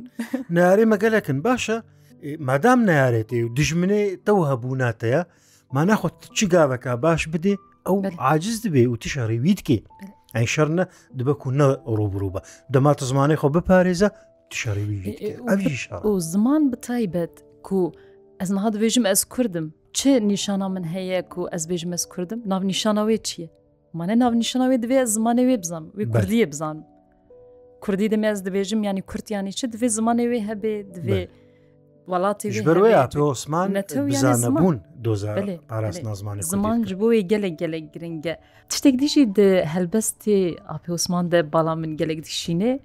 نارێمە 0.56 0.96
گەلەکن 1.04 1.38
باشە 1.46 1.78
مادام 2.48 2.80
نارێتێ 2.90 3.38
و 3.44 3.48
دژمنێ 3.58 4.02
تەو 4.26 4.38
هەبوو 4.50 4.80
ناتەیە 4.82 5.22
ما 5.74 5.82
ناخۆت 5.88 6.14
چی 6.36 6.44
گاوەکە 6.52 6.92
باش 7.04 7.22
بدێ 7.32 7.54
ئەو 7.86 7.96
عاجز 8.26 8.56
دبێ 8.66 8.84
و 8.92 8.96
تیشەڕی 9.04 9.38
ویتکێ 9.46 9.78
ئەی 10.36 10.46
شەرنە 10.54 10.84
دبک 11.18 11.42
و 11.46 11.50
نە 11.58 11.66
ڕوبرووبە 11.98 12.40
دەماتە 12.74 13.04
زمانەی 13.10 13.36
خۆ 13.40 13.48
بپارێزە 13.56 14.08
تیشەڕی 14.50 14.86
زمان 16.32 16.62
بتایبەت 16.72 17.34
کو 17.66 17.78
ئەس 18.40 18.50
نها 18.56 18.68
دەبێژم 18.76 19.04
ئەس 19.10 19.20
کوردم 19.34 19.66
چه 19.98 20.10
نیشانە 20.32 20.66
من 20.74 20.84
هەیە 20.94 21.20
و 21.38 21.44
ئەس 21.54 21.64
بێژم 21.70 21.90
ئەس 21.94 22.04
کوردم 22.12 22.40
ناو 22.52 22.60
نیشانەوەی 22.72 23.18
چییە؟ 23.28 23.48
مانە 23.98 24.14
ناو 24.22 24.32
نیشانەوەی 24.42 24.78
دەبێ 24.84 24.96
زمانە 25.16 25.42
وێ 25.48 25.56
بزانم 25.62 25.88
وی 25.98 26.06
کوردیە 26.14 26.46
بزانم 26.52 26.82
کوردی 27.84 28.08
دەمێ 28.14 28.28
ئەس 28.32 28.40
دەبێژم 28.48 28.80
ینی 28.88 29.02
کورتیانی 29.10 29.52
چ 29.58 29.60
دەبێ 29.74 29.88
زمانە 29.96 30.24
وێ 30.30 30.40
هەبێ 30.48 30.74
دەبێ. 30.96 31.20
وڵاتی 32.10 32.48
بەرەیە 32.68 33.02
تۆسمان 33.14 33.66
نەتەویزانە 33.78 34.48
بوون 34.56 34.76
دۆزار 35.06 35.36
ئاراست 35.72 36.02
نازمانی 36.08 36.40
زمانج 36.54 36.88
بۆی 37.00 37.20
gelek 37.32 37.54
gelek 37.62 37.84
گرنگە 37.94 38.34
tiştek 38.68 38.94
dişî 39.00 39.34
di 39.36 39.48
helbestê 39.74 40.38
apê 40.74 40.90
Osman 40.92 41.32
de 41.32 41.52
bala 41.52 41.74
min 41.74 41.96
gelek 41.96 42.24
dişîne 42.24 42.80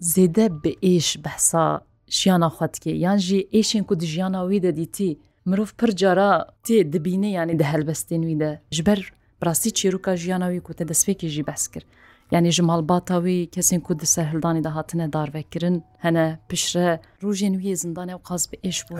zêde 0.00 0.46
bi 0.64 0.70
êş 0.82 1.24
behsa 1.24 1.80
jiyana 2.08 2.46
xwedike 2.56 2.90
yan 2.90 3.16
jî 3.18 3.46
êşên 3.52 3.84
ku 3.86 4.00
di 4.00 4.06
jiyana 4.06 4.42
wî 4.50 4.62
de 4.62 4.76
dîtî 4.76 5.10
mirov 5.44 5.70
pir 5.78 5.96
cara 5.96 6.46
tê 6.64 6.92
dibîne 6.92 7.30
yanî 7.30 7.58
di 7.58 7.62
helbestên 7.64 8.22
wî 8.28 8.40
de 8.40 8.60
ji 8.70 8.86
ber 8.86 9.12
rastî 9.46 9.70
çîrûka 9.72 10.16
jiyana 10.16 10.46
wî 10.52 10.60
ku 10.66 10.74
te 10.74 10.84
destpêkî 10.84 11.26
jî 11.26 11.46
bes 11.46 11.68
kir 11.68 11.86
یعنی 12.32 12.52
ji 12.52 12.62
malbataî 12.62 13.48
kesên 13.50 13.80
ku 13.80 14.00
di 14.00 14.06
ser 14.06 14.24
hildanî 14.24 14.64
de 14.64 14.68
hatine 14.68 15.12
darvekirin 15.12 15.84
hene 15.98 16.38
pişre 16.48 17.00
rojên 17.22 17.54
wiyê 17.60 17.76
zindane 17.76 18.14
qas 18.28 18.52
bi 18.52 18.56
êş 18.62 18.78
bû 18.86 18.92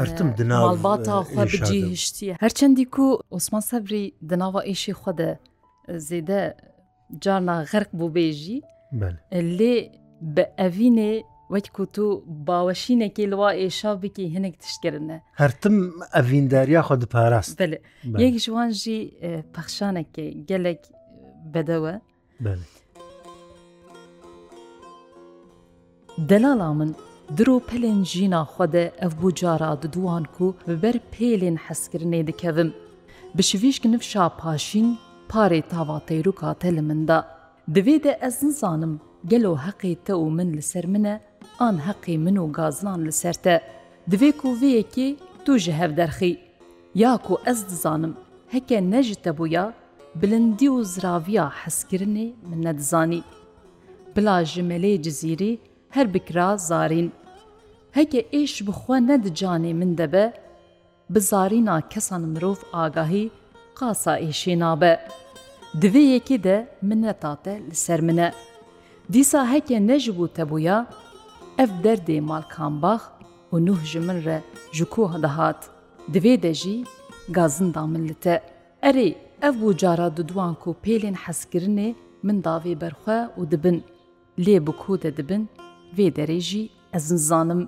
malbata 0.49 1.23
xwe 1.23 1.45
bicî 1.45 1.87
hiştiye 1.91 2.37
herçendî 2.41 2.91
ku 2.91 3.21
Osman 3.31 3.61
Sebrî 3.61 4.15
di 4.29 4.39
nava 4.39 4.65
êşê 4.65 4.91
xwe 4.93 5.19
de 5.19 5.39
zêde 5.89 6.55
carna 7.21 7.63
xerq 7.65 7.89
bû 7.99 8.07
bêjî 8.17 8.59
lê 9.59 9.93
bi 10.21 10.45
evînê 10.67 11.23
wek 11.55 11.69
ku 11.75 11.87
tu 11.93 12.05
baweşînekê 12.49 13.25
li 13.31 13.37
wa 13.45 13.51
êşa 13.55 14.03
bikî 14.03 14.25
hinek 14.35 14.61
tişkerine 14.61 15.17
her 15.33 15.51
tim 15.61 15.77
evîndariya 16.21 16.81
xwe 16.81 17.01
diparast 17.01 17.61
yek 18.23 18.35
ji 18.43 18.51
wan 18.57 18.71
jî 18.83 18.99
pexşanekê 19.55 20.27
gelek 20.51 20.81
bedewe 21.55 21.95
دەلاڵا 26.31 26.71
من 26.79 26.91
درۆ 27.39 27.55
پەلێن 27.69 28.01
ژینا 28.13 28.41
خودە 28.53 28.85
ئەف 29.01 29.13
بوو 29.21 29.31
جارا 29.41 29.73
ددووان 29.83 30.25
و 30.43 30.55
بەبەر 30.69 30.97
پێلێن 31.13 31.57
حەسکردنێ 31.67 32.21
دکەوم. 32.29 32.71
بشویشک 33.37 33.85
نفشا 33.93 34.25
پاشین 34.41 34.89
پارێ 35.31 35.61
تاواتەیرو 35.73 36.33
کاتە 36.41 36.69
لە 36.77 36.83
مندا. 36.89 37.21
دەوێدە 37.75 38.13
ئەز 38.23 38.37
نزانم 38.49 38.93
گەلۆ 39.31 39.53
حەقی 39.65 39.95
تە 40.07 40.11
و 40.23 40.25
من 40.37 40.49
لەسەر 40.59 40.87
منە 40.93 41.15
ئان 41.61 41.77
حەقی 41.87 42.17
من 42.25 42.37
و 42.39 42.47
گازان 42.57 43.01
لەسەرتە. 43.09 43.57
Divê 44.13 44.31
ku 44.41 44.49
vêyekê 44.63 45.09
tu 45.45 45.53
ji 45.65 45.73
hev 45.81 45.91
derxî. 45.99 46.33
Ya 47.03 47.13
ku 47.27 47.35
ez 47.53 47.59
dizanim 47.71 48.15
heke 48.53 48.79
ne 48.93 49.03
ji 49.07 49.15
te 49.25 49.31
bûya, 49.39 49.67
bilindî 50.23 50.69
û 50.77 50.79
ziraviya 50.93 51.47
hezkirinê 51.61 52.27
min 52.49 52.61
nedizanî. 52.67 53.21
Bila 54.17 54.37
ji 54.45 54.63
melê 54.71 55.03
cizîrî 55.05 55.53
هەر 55.97 56.07
بکرا 56.15 56.49
زارین 56.71 57.09
هەکە 57.97 58.21
ئێش 58.35 58.55
بخوا 58.67 58.97
نەدجانێ 59.09 59.73
من 59.81 59.93
دەبە 60.01 60.25
بزارینا 61.13 61.77
کەسان 61.93 62.23
مرۆڤ 62.33 62.61
ئاگاهی 62.75 63.25
قاسا 63.79 64.15
ئێشێ 64.25 64.55
نابە 64.63 64.93
دوێ 65.83 66.03
یەکێ 66.15 66.37
دە 66.47 66.57
منەتاتە 66.89 67.55
لەسەر 67.71 68.01
منە 68.07 68.29
دیسا 69.13 69.41
هەکە 69.53 69.77
نەژبوو 69.89 70.33
تەبووە 70.37 70.79
ئەف 71.59 71.71
دەردێ 71.85 72.19
مالکانباخ 72.31 73.03
و 73.53 73.57
نوح 73.67 73.81
ji 73.91 74.01
min 74.07 74.19
re 74.27 74.39
ji 74.77 74.85
ku 74.95 75.03
dihat 75.25 75.61
divê 76.15 76.35
de 76.43 76.53
jî 76.61 76.75
gazinda 77.37 77.83
min 77.93 78.03
li 78.09 78.17
te 78.25 78.35
erê 78.89 79.09
ev 79.49 79.55
bû 79.63 79.69
cara 79.83 80.09
duduan 80.17 80.55
ku 80.63 80.71
pêlên 80.85 81.17
hezkirinê 81.25 81.89
min 82.27 82.37
davê 82.49 82.73
berxwe 82.83 83.19
û 83.39 83.41
dibin 83.53 83.77
lê 84.47 84.57
bi 84.67 84.73
ku 84.83 84.93
de 85.03 85.11
dibin 85.19 85.43
vê 85.99 86.07
derê 86.17 86.41
jî 86.51 86.63
ez 86.99 87.07
nizanim. 87.15 87.63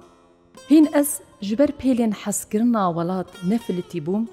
Hîn 0.71 0.87
ez 1.01 1.11
ji 1.47 1.55
ber 1.59 1.71
pêlên 1.83 2.13
heskirina 2.25 2.85
welat 2.97 3.31
nefilitî 3.49 4.01
bûm 4.07 4.25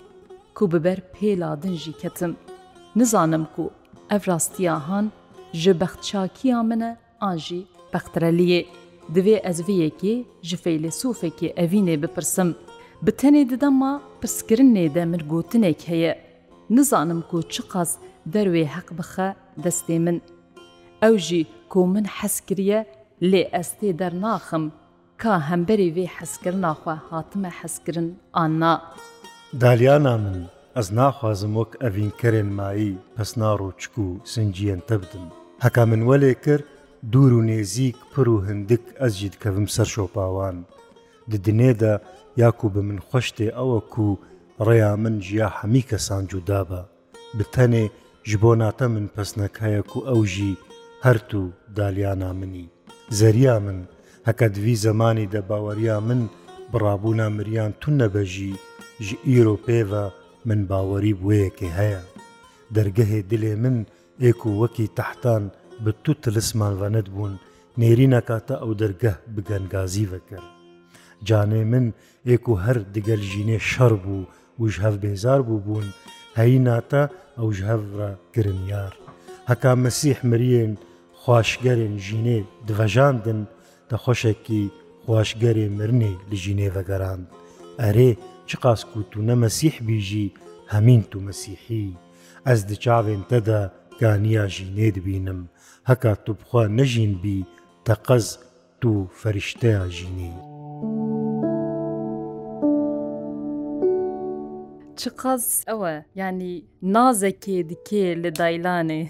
ku 0.56 0.72
bi 0.72 0.84
ber 0.84 1.00
pêla 1.20 1.62
din 1.62 1.76
jî 1.76 1.94
ketim. 2.02 2.36
Nizanim 2.96 3.48
ku 3.56 3.72
ev 4.10 4.22
rastiya 4.28 4.88
han 4.90 5.12
ji 5.54 5.72
bextçakiya 5.82 6.64
min 6.64 6.80
e 6.82 6.98
an 7.20 7.38
jî 7.38 7.62
bextreliyê. 7.94 8.66
Divê 9.16 9.36
ez 9.50 9.60
viyekê 9.68 10.24
ji 10.42 10.58
feylesûfekê 10.58 11.50
evînê 11.54 12.02
bipirsim. 12.02 12.56
Bi 13.02 13.12
tenê 13.12 13.50
didema 13.50 14.02
pirskirinê 14.22 14.94
de 14.96 15.06
min 15.06 15.18
gotinek 15.20 15.88
heye. 15.88 16.14
Nizanim 16.70 17.22
ku 17.30 17.42
çi 17.50 17.64
qas 17.72 17.98
derwê 18.34 18.64
heq 18.76 18.98
bixe 18.98 19.36
destê 19.64 20.00
min. 20.00 20.22
Ew 21.02 21.18
jî 21.20 21.48
ku 21.70 21.88
min 21.88 22.04
heskiriye 22.04 22.88
لێ 23.30 23.44
ئەستێ 23.54 23.92
دەرناخم 24.02 24.64
کا 25.22 25.34
هەمبەری 25.50 25.94
وێ 25.96 26.06
حەسکردناخوا 26.16 26.96
هاتمە 27.10 27.50
حەسکردن 27.60 28.08
ئانا. 28.38 28.74
دالیانا 29.62 30.16
من 30.26 30.38
ئەس 30.78 30.88
ناخوازم 31.00 31.52
وەک 31.60 31.72
ئەڤینکەرێن 31.84 32.50
مایی 32.58 32.94
پەسناڕ 33.16 33.60
و 33.68 33.72
چکو 33.82 34.04
و 34.12 34.20
سنجیەنتە 34.34 34.96
بدم. 35.04 35.28
هەکا 35.64 35.84
من 35.92 36.02
وەلێ 36.10 36.34
کرد 36.46 36.66
دوور 37.12 37.34
و 37.34 37.42
نێزیک 37.50 37.98
پڕ 38.12 38.26
و 38.30 38.44
هەندک 38.48 38.84
ئەزجی 39.02 39.30
دکەوم 39.34 39.68
سەر 39.76 39.88
شۆپاوان. 39.94 40.58
ددنێدا 41.32 41.94
یاکو 42.42 42.68
بە 42.74 42.82
من 42.90 43.00
خۆشتێ 43.10 43.48
ئەوە 43.58 43.80
کو 43.94 44.06
ڕێیا 44.66 44.92
من 45.04 45.16
ژیا 45.26 45.50
هەمی 45.60 45.84
کەسان 45.90 46.24
جودابە. 46.32 46.82
بتەنێ 47.38 47.86
ji 48.30 48.36
بۆ 48.42 48.52
ناتە 48.62 48.86
من 48.96 49.06
پەسنەکایەک 49.16 49.90
و 49.98 50.06
ئەو 50.10 50.20
ژی 50.34 50.52
هەرت 51.06 51.30
و 51.40 51.44
دالیانا 51.78 52.32
منی. 52.40 52.68
زەریا 53.20 53.54
من 53.66 53.80
هەکە 54.28 54.48
دوی 54.56 54.76
زەمانی 54.86 55.32
دەباوەریا 55.36 55.98
من 56.08 56.22
بڕابوونا 56.72 57.28
مریان 57.38 57.72
تون 57.82 57.94
نەبەژی 58.02 58.54
ژ 59.06 59.08
ئیرۆ 59.28 59.56
پێوە 59.66 60.06
من 60.48 60.60
باوەری 60.72 61.14
بوەیەکی 61.22 61.70
هەیە 61.80 62.02
دەرگەهێ 62.76 63.20
دلێ 63.32 63.54
من 63.64 63.76
ئێک 64.24 64.42
و 64.46 64.58
وەکی 64.62 64.88
تەحتان 64.98 65.44
بە 65.84 65.92
تو 66.04 66.12
تلسمانوانەت 66.24 67.08
بوون 67.16 67.34
نێرینە 67.82 68.22
کاتە 68.28 68.56
ئەو 68.62 68.72
دەرگەه 68.82 69.16
بگەنگازی 69.36 70.10
بەکرد 70.12 70.50
جانێ 71.28 71.64
من 71.74 71.86
ئێک 72.30 72.46
و 72.52 72.56
هەر 72.66 72.78
دگەل 72.96 73.22
ژینێ 73.32 73.60
شەڕ 73.72 73.94
بوو 74.04 74.24
وش 74.62 74.76
هەف 74.86 74.96
بێزار 75.04 75.42
بوو 75.48 75.64
بوون 75.66 75.88
هەی 76.40 76.54
ناتە 76.68 77.04
ئەو 77.38 77.48
ژ 77.58 77.60
هەڤرە 77.72 78.10
گرنیار 78.36 78.94
هەکا 79.50 79.72
مەسیح 79.84 80.18
مریێن 80.30 80.74
خوشگەرێن 81.26 81.96
ژینێ 82.08 82.40
دڤەژاندن 82.68 83.40
دەخۆشێکی 83.90 84.64
خوشگەرێ 85.04 85.68
مرنێ 85.78 86.14
لە 86.30 86.36
ژینێ 86.44 86.68
ڤەگەران 86.76 87.22
ئەرێ 87.82 88.12
چ 88.50 88.52
قاسکووت 88.64 89.12
و 89.16 89.26
نەمەسیح 89.30 89.76
بیژی 89.88 90.34
هەمین 90.74 91.02
تو 91.12 91.18
مەسیحی 91.28 91.88
ئەس 92.48 92.60
دچاوێن 92.70 93.22
تەدا 93.32 93.62
گانیا 94.02 94.46
ژینێ 94.56 94.88
دبینم 94.98 95.42
هەکا 95.90 96.14
تو 96.24 96.32
بخوا 96.40 96.64
نەژین 96.78 97.14
بی 97.24 97.38
تەقەز 97.88 98.26
تو 98.82 98.92
فەریشتەیە 99.20 99.84
ژینی. 99.98 100.34
چ 105.00 105.02
قەز 105.22 105.44
ئەوە 105.70 105.94
ینی 106.22 106.56
نازەکێ 106.96 107.58
دیکێ 107.72 108.06
لە 108.24 108.30
دایلانێ 108.40 109.04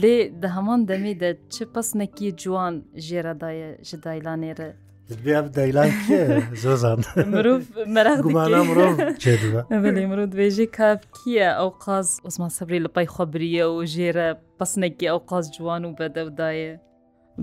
لێ 0.00 0.16
دە 0.42 0.46
هەمان 0.56 0.80
دەمێدە 0.88 1.30
چ 1.52 1.56
پسنەکی 1.74 2.30
جوان 2.40 2.74
ژێرەدایە 3.06 3.70
ji 3.88 3.94
دایلانێرە 4.04 4.70
مرۆڤ 9.84 10.28
دوێژی 10.32 10.66
کاف 10.76 11.00
کییە 11.16 11.48
ئەو 11.58 11.70
قاز 11.84 12.08
عسمان 12.28 12.50
سەبری 12.58 12.80
لە 12.84 12.88
پای 12.94 13.06
خەبریە 13.14 13.66
و 13.74 13.78
ژێرە 13.94 14.28
پسنێکی 14.58 15.06
ئەو 15.12 15.18
قاز 15.30 15.44
جوان 15.56 15.82
و 15.84 15.96
بەدەودایە 15.98 16.72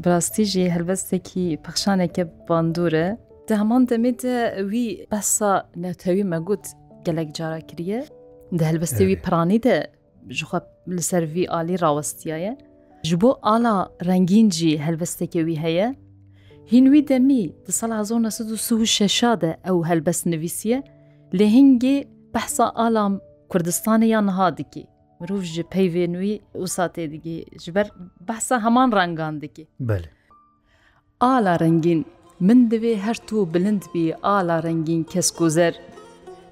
باستیژی 0.04 0.72
هەلبەستێکی 0.76 1.60
پەخشانێکە 1.66 2.24
باندورە 2.48 3.08
دە 3.48 3.54
هەمان 3.62 3.84
دەمێتە 3.90 4.36
وی 4.72 4.86
بەسا 5.12 5.54
نەوتەوی 5.84 6.28
مەگوت 6.32 6.66
گەلێک 7.06 7.30
جارە 7.38 7.60
کریە 7.70 8.02
دە 8.60 8.64
هەلبەستێوی 8.70 9.22
پرانی 9.24 9.60
دە 9.66 9.76
ژخە 10.38 10.60
li 10.96 11.02
ser 11.10 11.24
vî 11.34 11.44
alî 11.60 11.76
rawestiyaye 11.82 12.54
ji 13.10 13.16
bo 13.22 13.32
ala 13.54 13.76
rengîn 14.10 14.48
jî 14.58 14.72
helbestekê 14.88 15.42
wî 15.48 15.56
heye 15.66 15.88
hîn 16.72 16.86
wî 16.94 17.02
demî 17.12 17.44
di 17.68 17.72
sala 17.80 18.00
şeşa 18.98 19.32
de 19.44 19.52
ew 19.70 19.78
helbest 19.90 20.26
nivîsiye 20.26 20.80
lê 21.38 21.48
hingê 21.58 21.98
behsa 22.36 22.70
alam 22.76 23.20
Kurdistanê 23.50 24.06
yan 24.06 24.26
niha 24.28 24.58
dikî 24.58 24.84
mirov 25.20 25.42
ji 25.42 25.62
peyvên 25.74 26.12
wî 26.22 26.34
wsatê 26.66 27.12
digî 27.12 27.46
ji 27.64 27.76
ber 27.76 27.88
behsa 28.30 28.64
heman 28.66 28.92
rengan 28.92 29.42
dikî 29.42 29.68
Ala 31.22 31.60
rengîn 31.60 32.06
min 32.48 32.70
divê 32.72 32.96
her 32.98 33.18
tu 33.28 33.54
bilind 33.54 33.84
bî 33.94 34.16
ala 34.24 34.64
rengîn 34.64 35.04
kes 35.04 35.32
guzer 35.40 35.74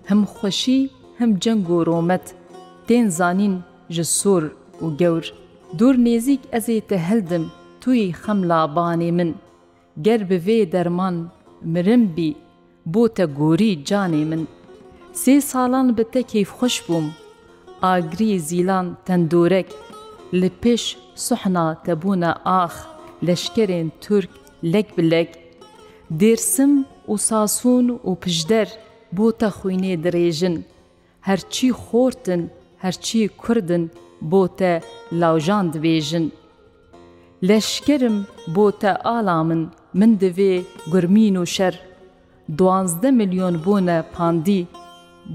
him 0.09 0.19
xweşî 0.33 0.89
him 1.19 1.39
ceng 1.39 1.63
û 1.77 1.85
romet 1.85 2.25
tên 2.87 3.07
zanîn 3.09 3.55
ji 3.95 4.03
sor 4.19 4.43
û 4.81 4.97
gewr. 5.01 5.25
Dûr 5.79 5.95
nêzik 6.07 6.39
ez 6.57 6.69
ê 6.69 6.79
te 6.89 6.97
hildim, 7.09 7.45
tuyî 7.81 8.09
xemla 8.23 8.61
banê 8.75 9.11
min. 9.11 9.35
Ger 10.01 10.29
bi 10.29 10.35
vê 10.47 10.71
derman 10.71 11.29
mirim 11.61 12.03
bî, 12.15 12.35
بۆ 12.93 13.13
te 13.13 13.25
gorî 13.25 13.83
canê 13.89 14.25
min. 14.25 14.47
Sê 15.13 15.41
salan 15.41 15.97
bi 15.97 16.03
te 16.03 16.23
keyfxweş 16.23 16.77
bûm, 16.87 17.05
Agirî 17.81 18.39
zîlan 18.39 18.97
tendorek, 19.05 19.67
li 20.33 20.51
pêş 20.61 20.95
suhna 21.15 21.77
tebûna 21.85 22.31
ax, 22.45 22.75
leşkerên 23.25 23.89
Türk 24.01 24.29
lek 24.63 24.97
bilek, 24.97 25.29
Dêrsim 26.19 26.73
û 27.11 27.13
sasûn 27.27 27.87
û 28.09 28.15
pijder 28.21 28.69
bû 29.15 29.37
te 29.39 29.45
xwînê 29.45 29.95
dirêjin, 30.03 30.61
herçî 31.21 31.69
xortin 31.71 32.49
هەرچی 32.83 33.21
کوردن 33.43 33.83
بۆتە 34.31 34.73
لاوژان 35.21 35.65
دبێژن. 35.73 36.25
لەشکرم 37.47 38.17
بۆتە 38.55 38.91
ئالامن 39.07 39.61
من 39.99 40.11
دەوێ 40.23 40.53
گرمین 40.93 41.35
و 41.41 41.45
شەر، 41.55 41.75
دوانزدە 42.57 43.09
میلیۆن 43.19 43.55
بوونە 43.63 43.97
پاندی 44.13 44.61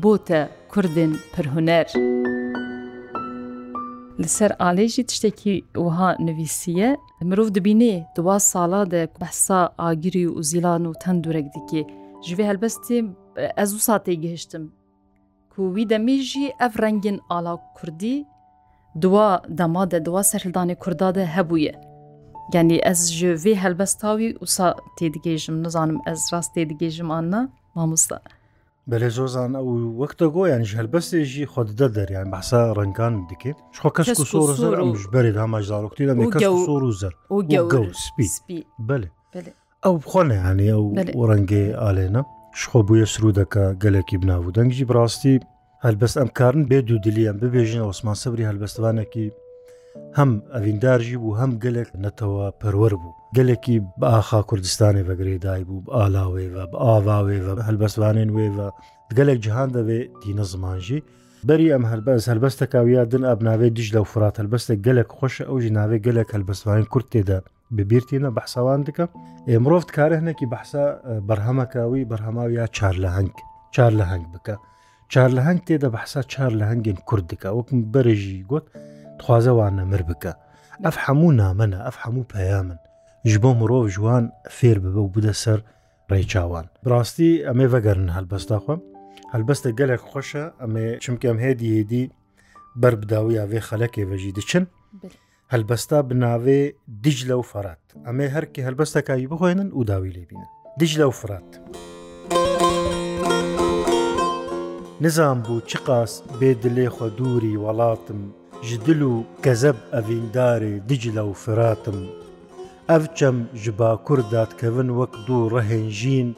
بۆتە 0.03 0.41
کوردن 0.73 1.13
پرهونەر. 1.33 1.87
لەسەر 4.23 4.51
ئالێژی 4.63 5.05
تشتێکی 5.09 5.55
وها 5.85 6.11
نوویسیە 6.27 6.91
مرۆڤ 7.29 7.49
دبینێ 7.57 7.95
دوا 8.17 8.37
ساڵادە 8.51 9.03
بەسا 9.21 9.63
ئاگیری 9.81 10.25
و 10.33 10.43
زیلان 10.51 10.83
و 10.87 10.97
تەندورێک 11.03 11.47
دیکێ 11.55 11.83
ژێ 12.27 12.43
هەلبەستێ 12.51 12.99
ئەزوو 13.59 13.85
ساتێک 13.89 14.19
گەهشتم 14.25 14.65
ku 15.55 15.61
wî 15.75 15.85
demî 15.95 16.17
jî 16.31 16.45
ev 16.67 16.73
rengin 16.85 17.19
ala 17.37 17.55
Kurdî 17.79 18.15
dua 19.05 19.31
dema 19.59 19.85
de 19.93 19.99
dua 20.09 20.23
serhildanê 20.31 20.77
Kurda 20.85 21.09
de 21.15 21.25
hebûye. 21.37 21.75
Genî 22.53 22.77
ez 22.93 23.01
ji 23.19 23.31
vê 23.45 23.55
helbesta 23.65 24.11
wî 24.21 24.29
wisa 24.43 24.69
têdigêjim 24.99 25.57
nizanim 25.65 25.99
ez 26.13 26.21
rast 26.33 26.51
têdigêjim 26.57 27.09
anna 27.19 27.41
mamosta. 27.75 28.19
Belê 28.91 29.11
zozan 29.11 29.53
ew 29.63 29.71
wek 30.01 30.13
de 30.21 30.27
goyan 30.37 30.63
ji 30.63 30.75
helbestê 30.81 31.19
jî 31.33 31.43
xwe 31.53 31.63
de 31.79 31.89
deryan 31.95 32.33
behsa 32.33 32.77
rengan 32.77 33.15
dike. 33.29 33.51
Ji 33.75 33.81
kes 33.97 34.17
ku 34.19 34.25
sor 34.27 34.49
zer 34.63 34.73
em 34.83 34.91
ji 34.97 35.07
berê 35.17 35.35
dama 35.35 35.63
zarokî 35.63 36.05
de 36.09 36.31
kes 36.39 36.65
sor 36.67 36.83
û 36.89 36.93
zer 37.01 37.15
û 37.35 37.37
gew 37.73 37.89
spî 38.25 38.59
belê. 38.91 39.09
Ew 39.89 39.97
xwe 40.11 40.23
ne 40.29 40.39
henî 40.47 40.67
ew 41.07 41.23
rengê 41.33 41.65
alêne. 41.91 42.23
شخۆ 42.61 42.81
بووە 42.89 43.05
سرودەکە 43.15 43.65
گەلێکی 43.83 44.17
بناو 44.23 44.53
دەنگجی 44.57 44.85
بڕاستی 44.91 45.37
هەلبەست 45.85 46.17
ئەمکارن 46.21 46.63
بێ 46.71 46.79
دوو 46.89 46.99
دلیان 47.05 47.37
ببێژین 47.43 47.87
ئۆسمان 47.89 48.17
سەبری 48.23 48.49
هەلبەستوانێکی 48.51 49.27
هەم 50.19 50.31
ئەڤیندارژی 50.55 51.19
بوو 51.23 51.39
هەم 51.41 51.53
گەلێک 51.65 51.89
نەتەوە 52.05 52.47
پەروەەر 52.61 52.95
بوو 53.01 53.13
گەلێکی 53.37 53.77
بە 54.01 54.07
ئاخا 54.15 54.41
کوردستانی 54.49 55.07
بەگرێدای 55.09 55.63
بوو 55.69 55.81
ئالاوێوە 55.97 56.65
بە 56.73 56.77
ئاواوێوە 56.85 57.53
هەلبەستوانێن 57.69 58.31
وێوە 58.37 58.69
گەلێک 59.19 59.39
جیهان 59.45 59.69
دەوێت 59.77 60.09
دینە 60.25 60.45
زمانژی 60.53 61.01
بەری 61.49 61.73
ئەم 61.75 61.85
هەلبەز 61.91 62.23
هەلبەستە 62.31 62.65
کاویادن 62.73 63.23
ئەبناوێت 63.29 63.73
دیش 63.79 63.89
لە 63.97 64.01
فرات 64.13 64.35
هەلبەستە 64.41 64.75
گەلێک 64.87 65.09
خۆشە 65.19 65.45
ئەو 65.49 65.57
ژناوێ 65.65 65.99
گەلێک 66.07 66.29
هەلبەستوانین 66.35 66.87
کورت 66.93 67.09
تێدا 67.13 67.39
ببیرتینە 67.77 68.29
بەحسەوان 68.37 68.81
دکە 68.87 69.07
ئێمرۆڤ 69.51 69.85
کارەهنێکی 69.97 70.47
بەحسا 70.55 70.85
بەرهەمەکاوی 71.29 72.05
بەرهەماوی 72.11 72.53
یا 72.61 72.67
چار 72.77 72.95
لە 73.05 73.11
هەنگ 73.17 73.33
چار 73.75 73.93
لە 74.01 74.05
هەنگ 74.13 74.25
بکە 74.35 74.57
چار 75.13 75.31
لە 75.37 75.43
هەنگ 75.49 75.61
تێدە 75.67 75.89
بەحسا 75.95 76.21
چار 76.33 76.53
لە 76.61 76.65
هەنگێن 76.71 76.99
کورد 77.09 77.25
دکە 77.33 77.49
وەکم 77.59 77.79
بەرەژی 77.95 78.39
گوت 78.51 78.67
خوازەوان 79.25 79.73
نەمر 79.81 80.03
بکە 80.11 80.33
ئەف 80.85 80.97
هەموو 81.05 81.37
نامەنە 81.43 81.79
ئەف 81.87 81.97
هەموو 82.05 82.29
پەیامن 82.35 82.79
ژ 83.31 83.33
بۆ 83.43 83.51
مرۆڤ 83.61 83.85
جوان 83.97 84.25
فێر 84.57 84.79
ببە 84.85 85.01
و 85.05 85.13
بدە 85.15 85.35
سەر 85.43 85.61
ڕێچاوان 86.11 86.67
ڕاستی 86.91 87.31
ئەمێ 87.49 87.67
بەگەرن 87.73 88.09
هەلبەستاخۆم 88.17 88.81
هەلبەستە 89.35 89.69
گەلێک 89.79 90.03
خۆشە 90.11 90.45
ئەمێ 90.63 90.87
چمکەم 91.05 91.37
هێدی 91.45 91.69
هێدی 91.77 92.05
بربداوی 92.81 93.35
یاێ 93.41 93.61
خەلەکێ 93.69 94.03
بەژی 94.11 94.31
دچن 94.39 94.65
هەلبەستا 95.55 95.99
بناوێ 96.09 96.61
دیج 97.05 97.19
لەو 97.31 97.43
فەرات 97.53 97.85
ئەمێ 98.07 98.29
هەرکی 98.35 98.65
هەلبەستەکایی 98.67 99.31
بخۆێنن 99.33 99.69
و 99.79 99.85
داوی 99.91 100.13
لێبینن 100.17 100.51
دیج 100.79 100.93
لەو 101.01 101.13
فرات. 101.21 101.51
نزان 105.05 105.39
بوو 105.45 105.61
چ 105.61 105.73
قاس 105.87 106.13
بێ 106.39 106.51
دلێ 106.65 106.89
خۆ 106.97 107.09
دووری 107.19 107.61
وڵاتم 107.65 108.21
ji 108.69 108.77
dil 108.87 109.01
û 109.15 109.15
kezeb 109.45 109.79
evîndarê 110.01 110.75
dicle 110.89 111.23
û 111.31 111.33
firatim 111.45 111.99
Ev 112.97 113.03
çem 113.17 113.37
ji 113.63 113.73
bakur 113.81 114.21
dadkevin 114.33 114.91
wek 114.99 115.15
dû 115.27 115.37
rehên 115.57 115.89
jîn 115.99 116.29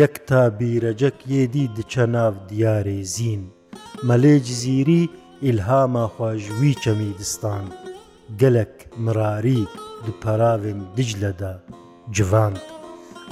yek 0.00 0.14
ta 0.28 0.42
bîrecek 0.60 1.16
yêdî 1.32 1.64
diçe 1.76 2.06
nav 2.12 2.34
diyarê 2.48 3.00
zîn 3.14 3.42
Melê 4.08 4.34
cizîrî 4.46 5.02
ilhama 5.48 6.04
xwa 6.14 6.30
ji 6.42 6.48
wî 6.58 6.72
çemî 6.82 7.10
distan. 7.18 7.64
gelek 8.36 8.74
mirarî 8.96 9.58
di 10.06 10.12
peravên 10.22 10.80
Dicle 10.96 11.34
de 11.38 11.52
civand. 12.12 12.56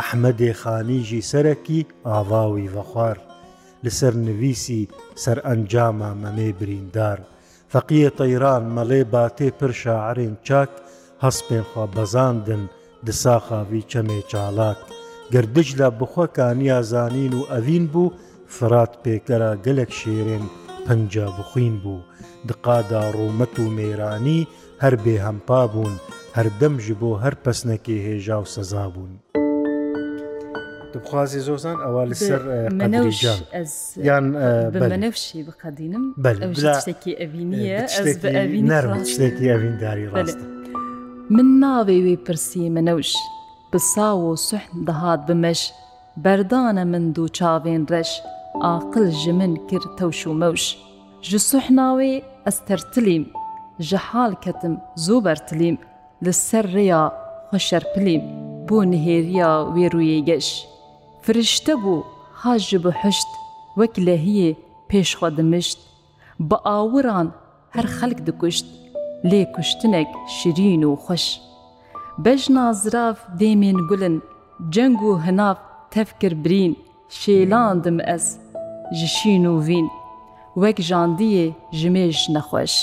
Ehmedê 0.06 0.52
xanî 0.62 1.00
jî 1.08 1.20
serekî 1.32 1.80
avawî 2.18 2.66
vexwar. 2.76 3.18
Li 3.84 3.90
ser 3.98 4.14
nivîsî 4.26 4.80
ser 5.24 5.38
encama 5.54 6.10
memê 6.22 6.50
birîndar. 6.60 7.18
Feqiye 7.72 8.10
Teyran 8.18 8.62
melê 8.76 9.02
batê 9.14 9.48
pir 9.58 9.72
şaerên 9.84 10.34
çak 10.46 10.68
hespên 11.24 11.62
xwa 11.70 11.84
bezandin 11.96 12.62
di 13.06 13.12
saxavî 13.22 13.80
çemê 13.92 14.20
çalak. 14.30 14.78
Girdij 15.32 15.68
le 15.78 15.88
bixwekaniya 16.00 16.80
zanîn 16.92 17.32
û 17.40 17.42
evîn 17.58 17.86
bû, 17.94 18.04
فرات 18.56 18.92
پێکەرە 19.04 19.52
گەلک 19.64 19.90
شێرێن 20.00 20.44
پەنجە 20.86 21.26
بخوین 21.38 21.74
بوو 21.82 22.00
دقادا 22.48 23.02
ڕوومەت 23.14 23.54
و 23.60 23.64
مێرانی 23.76 24.40
هەر 24.82 24.94
بێ 25.04 25.16
هەمپا 25.26 25.62
بوون 25.72 25.94
هەردەم 26.36 26.74
ژ 26.84 26.86
بۆ 27.00 27.10
هەر 27.24 27.34
پسنەکی 27.44 27.96
هێژا 28.06 28.38
و 28.42 28.46
سەزا 28.54 28.84
بوون. 28.94 29.12
دبخوازی 30.94 31.40
زۆزان 31.48 31.78
ئەوە 31.84 32.02
لەسەر 32.10 32.42
یان 34.08 34.26
بەنەفشی 34.82 35.40
بقدینم 36.24 36.54
شتێکی 36.82 37.12
ئەوینە 37.20 38.70
نەرم 38.72 39.00
شتێکی 39.12 39.46
ئەوینداری 39.52 40.06
ڕاستە. 40.12 40.44
من 41.36 41.48
ناوێ 41.62 41.96
وێ 42.04 42.16
پرسی 42.26 42.70
منەوش 42.76 43.10
بسا 43.72 44.08
و 44.18 44.36
سوحن 44.36 44.74
دەهات 44.88 45.20
بمەش 45.28 45.60
بەردانە 46.24 46.80
من 46.92 47.04
دوو 47.16 47.28
چاوێن 47.38 47.82
ڕەش 47.92 48.10
ئاقل 48.64 49.10
ji 49.12 49.32
min 49.32 49.56
kir 49.68 49.80
tewş 49.98 50.26
û 50.26 50.34
mewş. 50.34 50.76
Ji 51.22 51.36
suhnawê 51.38 52.22
ez 52.46 52.58
tertilîm, 52.64 53.28
ji 53.78 53.96
hal 53.96 54.34
ketim 54.34 54.78
zû 54.96 55.24
bertilîm, 55.24 55.78
li 56.24 56.32
ser 56.32 56.64
rêya 56.64 57.12
xweşerpilîm, 57.50 58.22
bo 58.68 58.84
nihêriya 58.84 59.50
wêrûyê 59.74 60.18
geş. 60.18 60.68
Firişte 61.22 61.72
bû 61.72 62.02
ha 62.32 62.58
ji 62.58 62.84
bi 62.84 62.88
hişt 62.90 63.28
wek 63.74 63.96
lehiyê 64.06 64.54
pêşxwa 64.90 65.36
dimişt, 65.36 65.78
Bi 66.40 66.54
awiran 66.56 67.28
her 67.70 67.84
xelk 67.84 68.26
dikuşt, 68.26 68.66
lê 69.24 69.52
kuştinek 69.52 70.08
şirîn 70.28 70.82
û 70.82 70.92
xweş. 71.04 71.40
Bejna 72.18 72.72
zirav 72.72 73.14
dêmên 73.40 73.78
gulin, 73.88 74.22
ceng 74.74 74.96
û 75.10 75.12
hinav 75.26 75.54
tevkir 75.90 76.44
birîn, 76.44 76.74
şêlandim 77.08 77.98
ez 78.14 78.40
ji 78.94 79.08
şîn 79.16 79.44
û 79.52 79.54
vîn, 79.68 79.86
wek 80.62 80.78
jandiyê 80.90 81.46
ji 81.78 81.88
mêj 81.94 82.16
nexweş. 82.34 82.74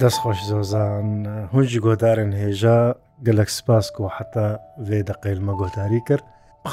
دەستخۆش 0.00 0.38
زۆزان 0.50 1.08
هون 1.52 1.64
ji 1.70 1.78
گۆدارن 1.86 2.32
هێژا 2.42 2.94
gelek 3.22 3.50
spas 3.50 3.90
ku 3.90 4.08
heta 4.16 4.48
vê 4.88 5.06
de 5.06 5.12
qêlma 5.22 5.52
gotarî 5.60 6.00
kir, 6.08 6.20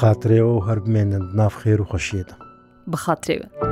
xatirê 0.00 0.38
ew 0.48 0.58
her 0.70 0.78
bimênin 0.84 1.24
nav 1.36 1.52
xêr 1.62 1.78
û 1.84 1.84
xweşiyê 1.92 2.24
de. 2.28 2.32
Bixatirê. 2.92 3.71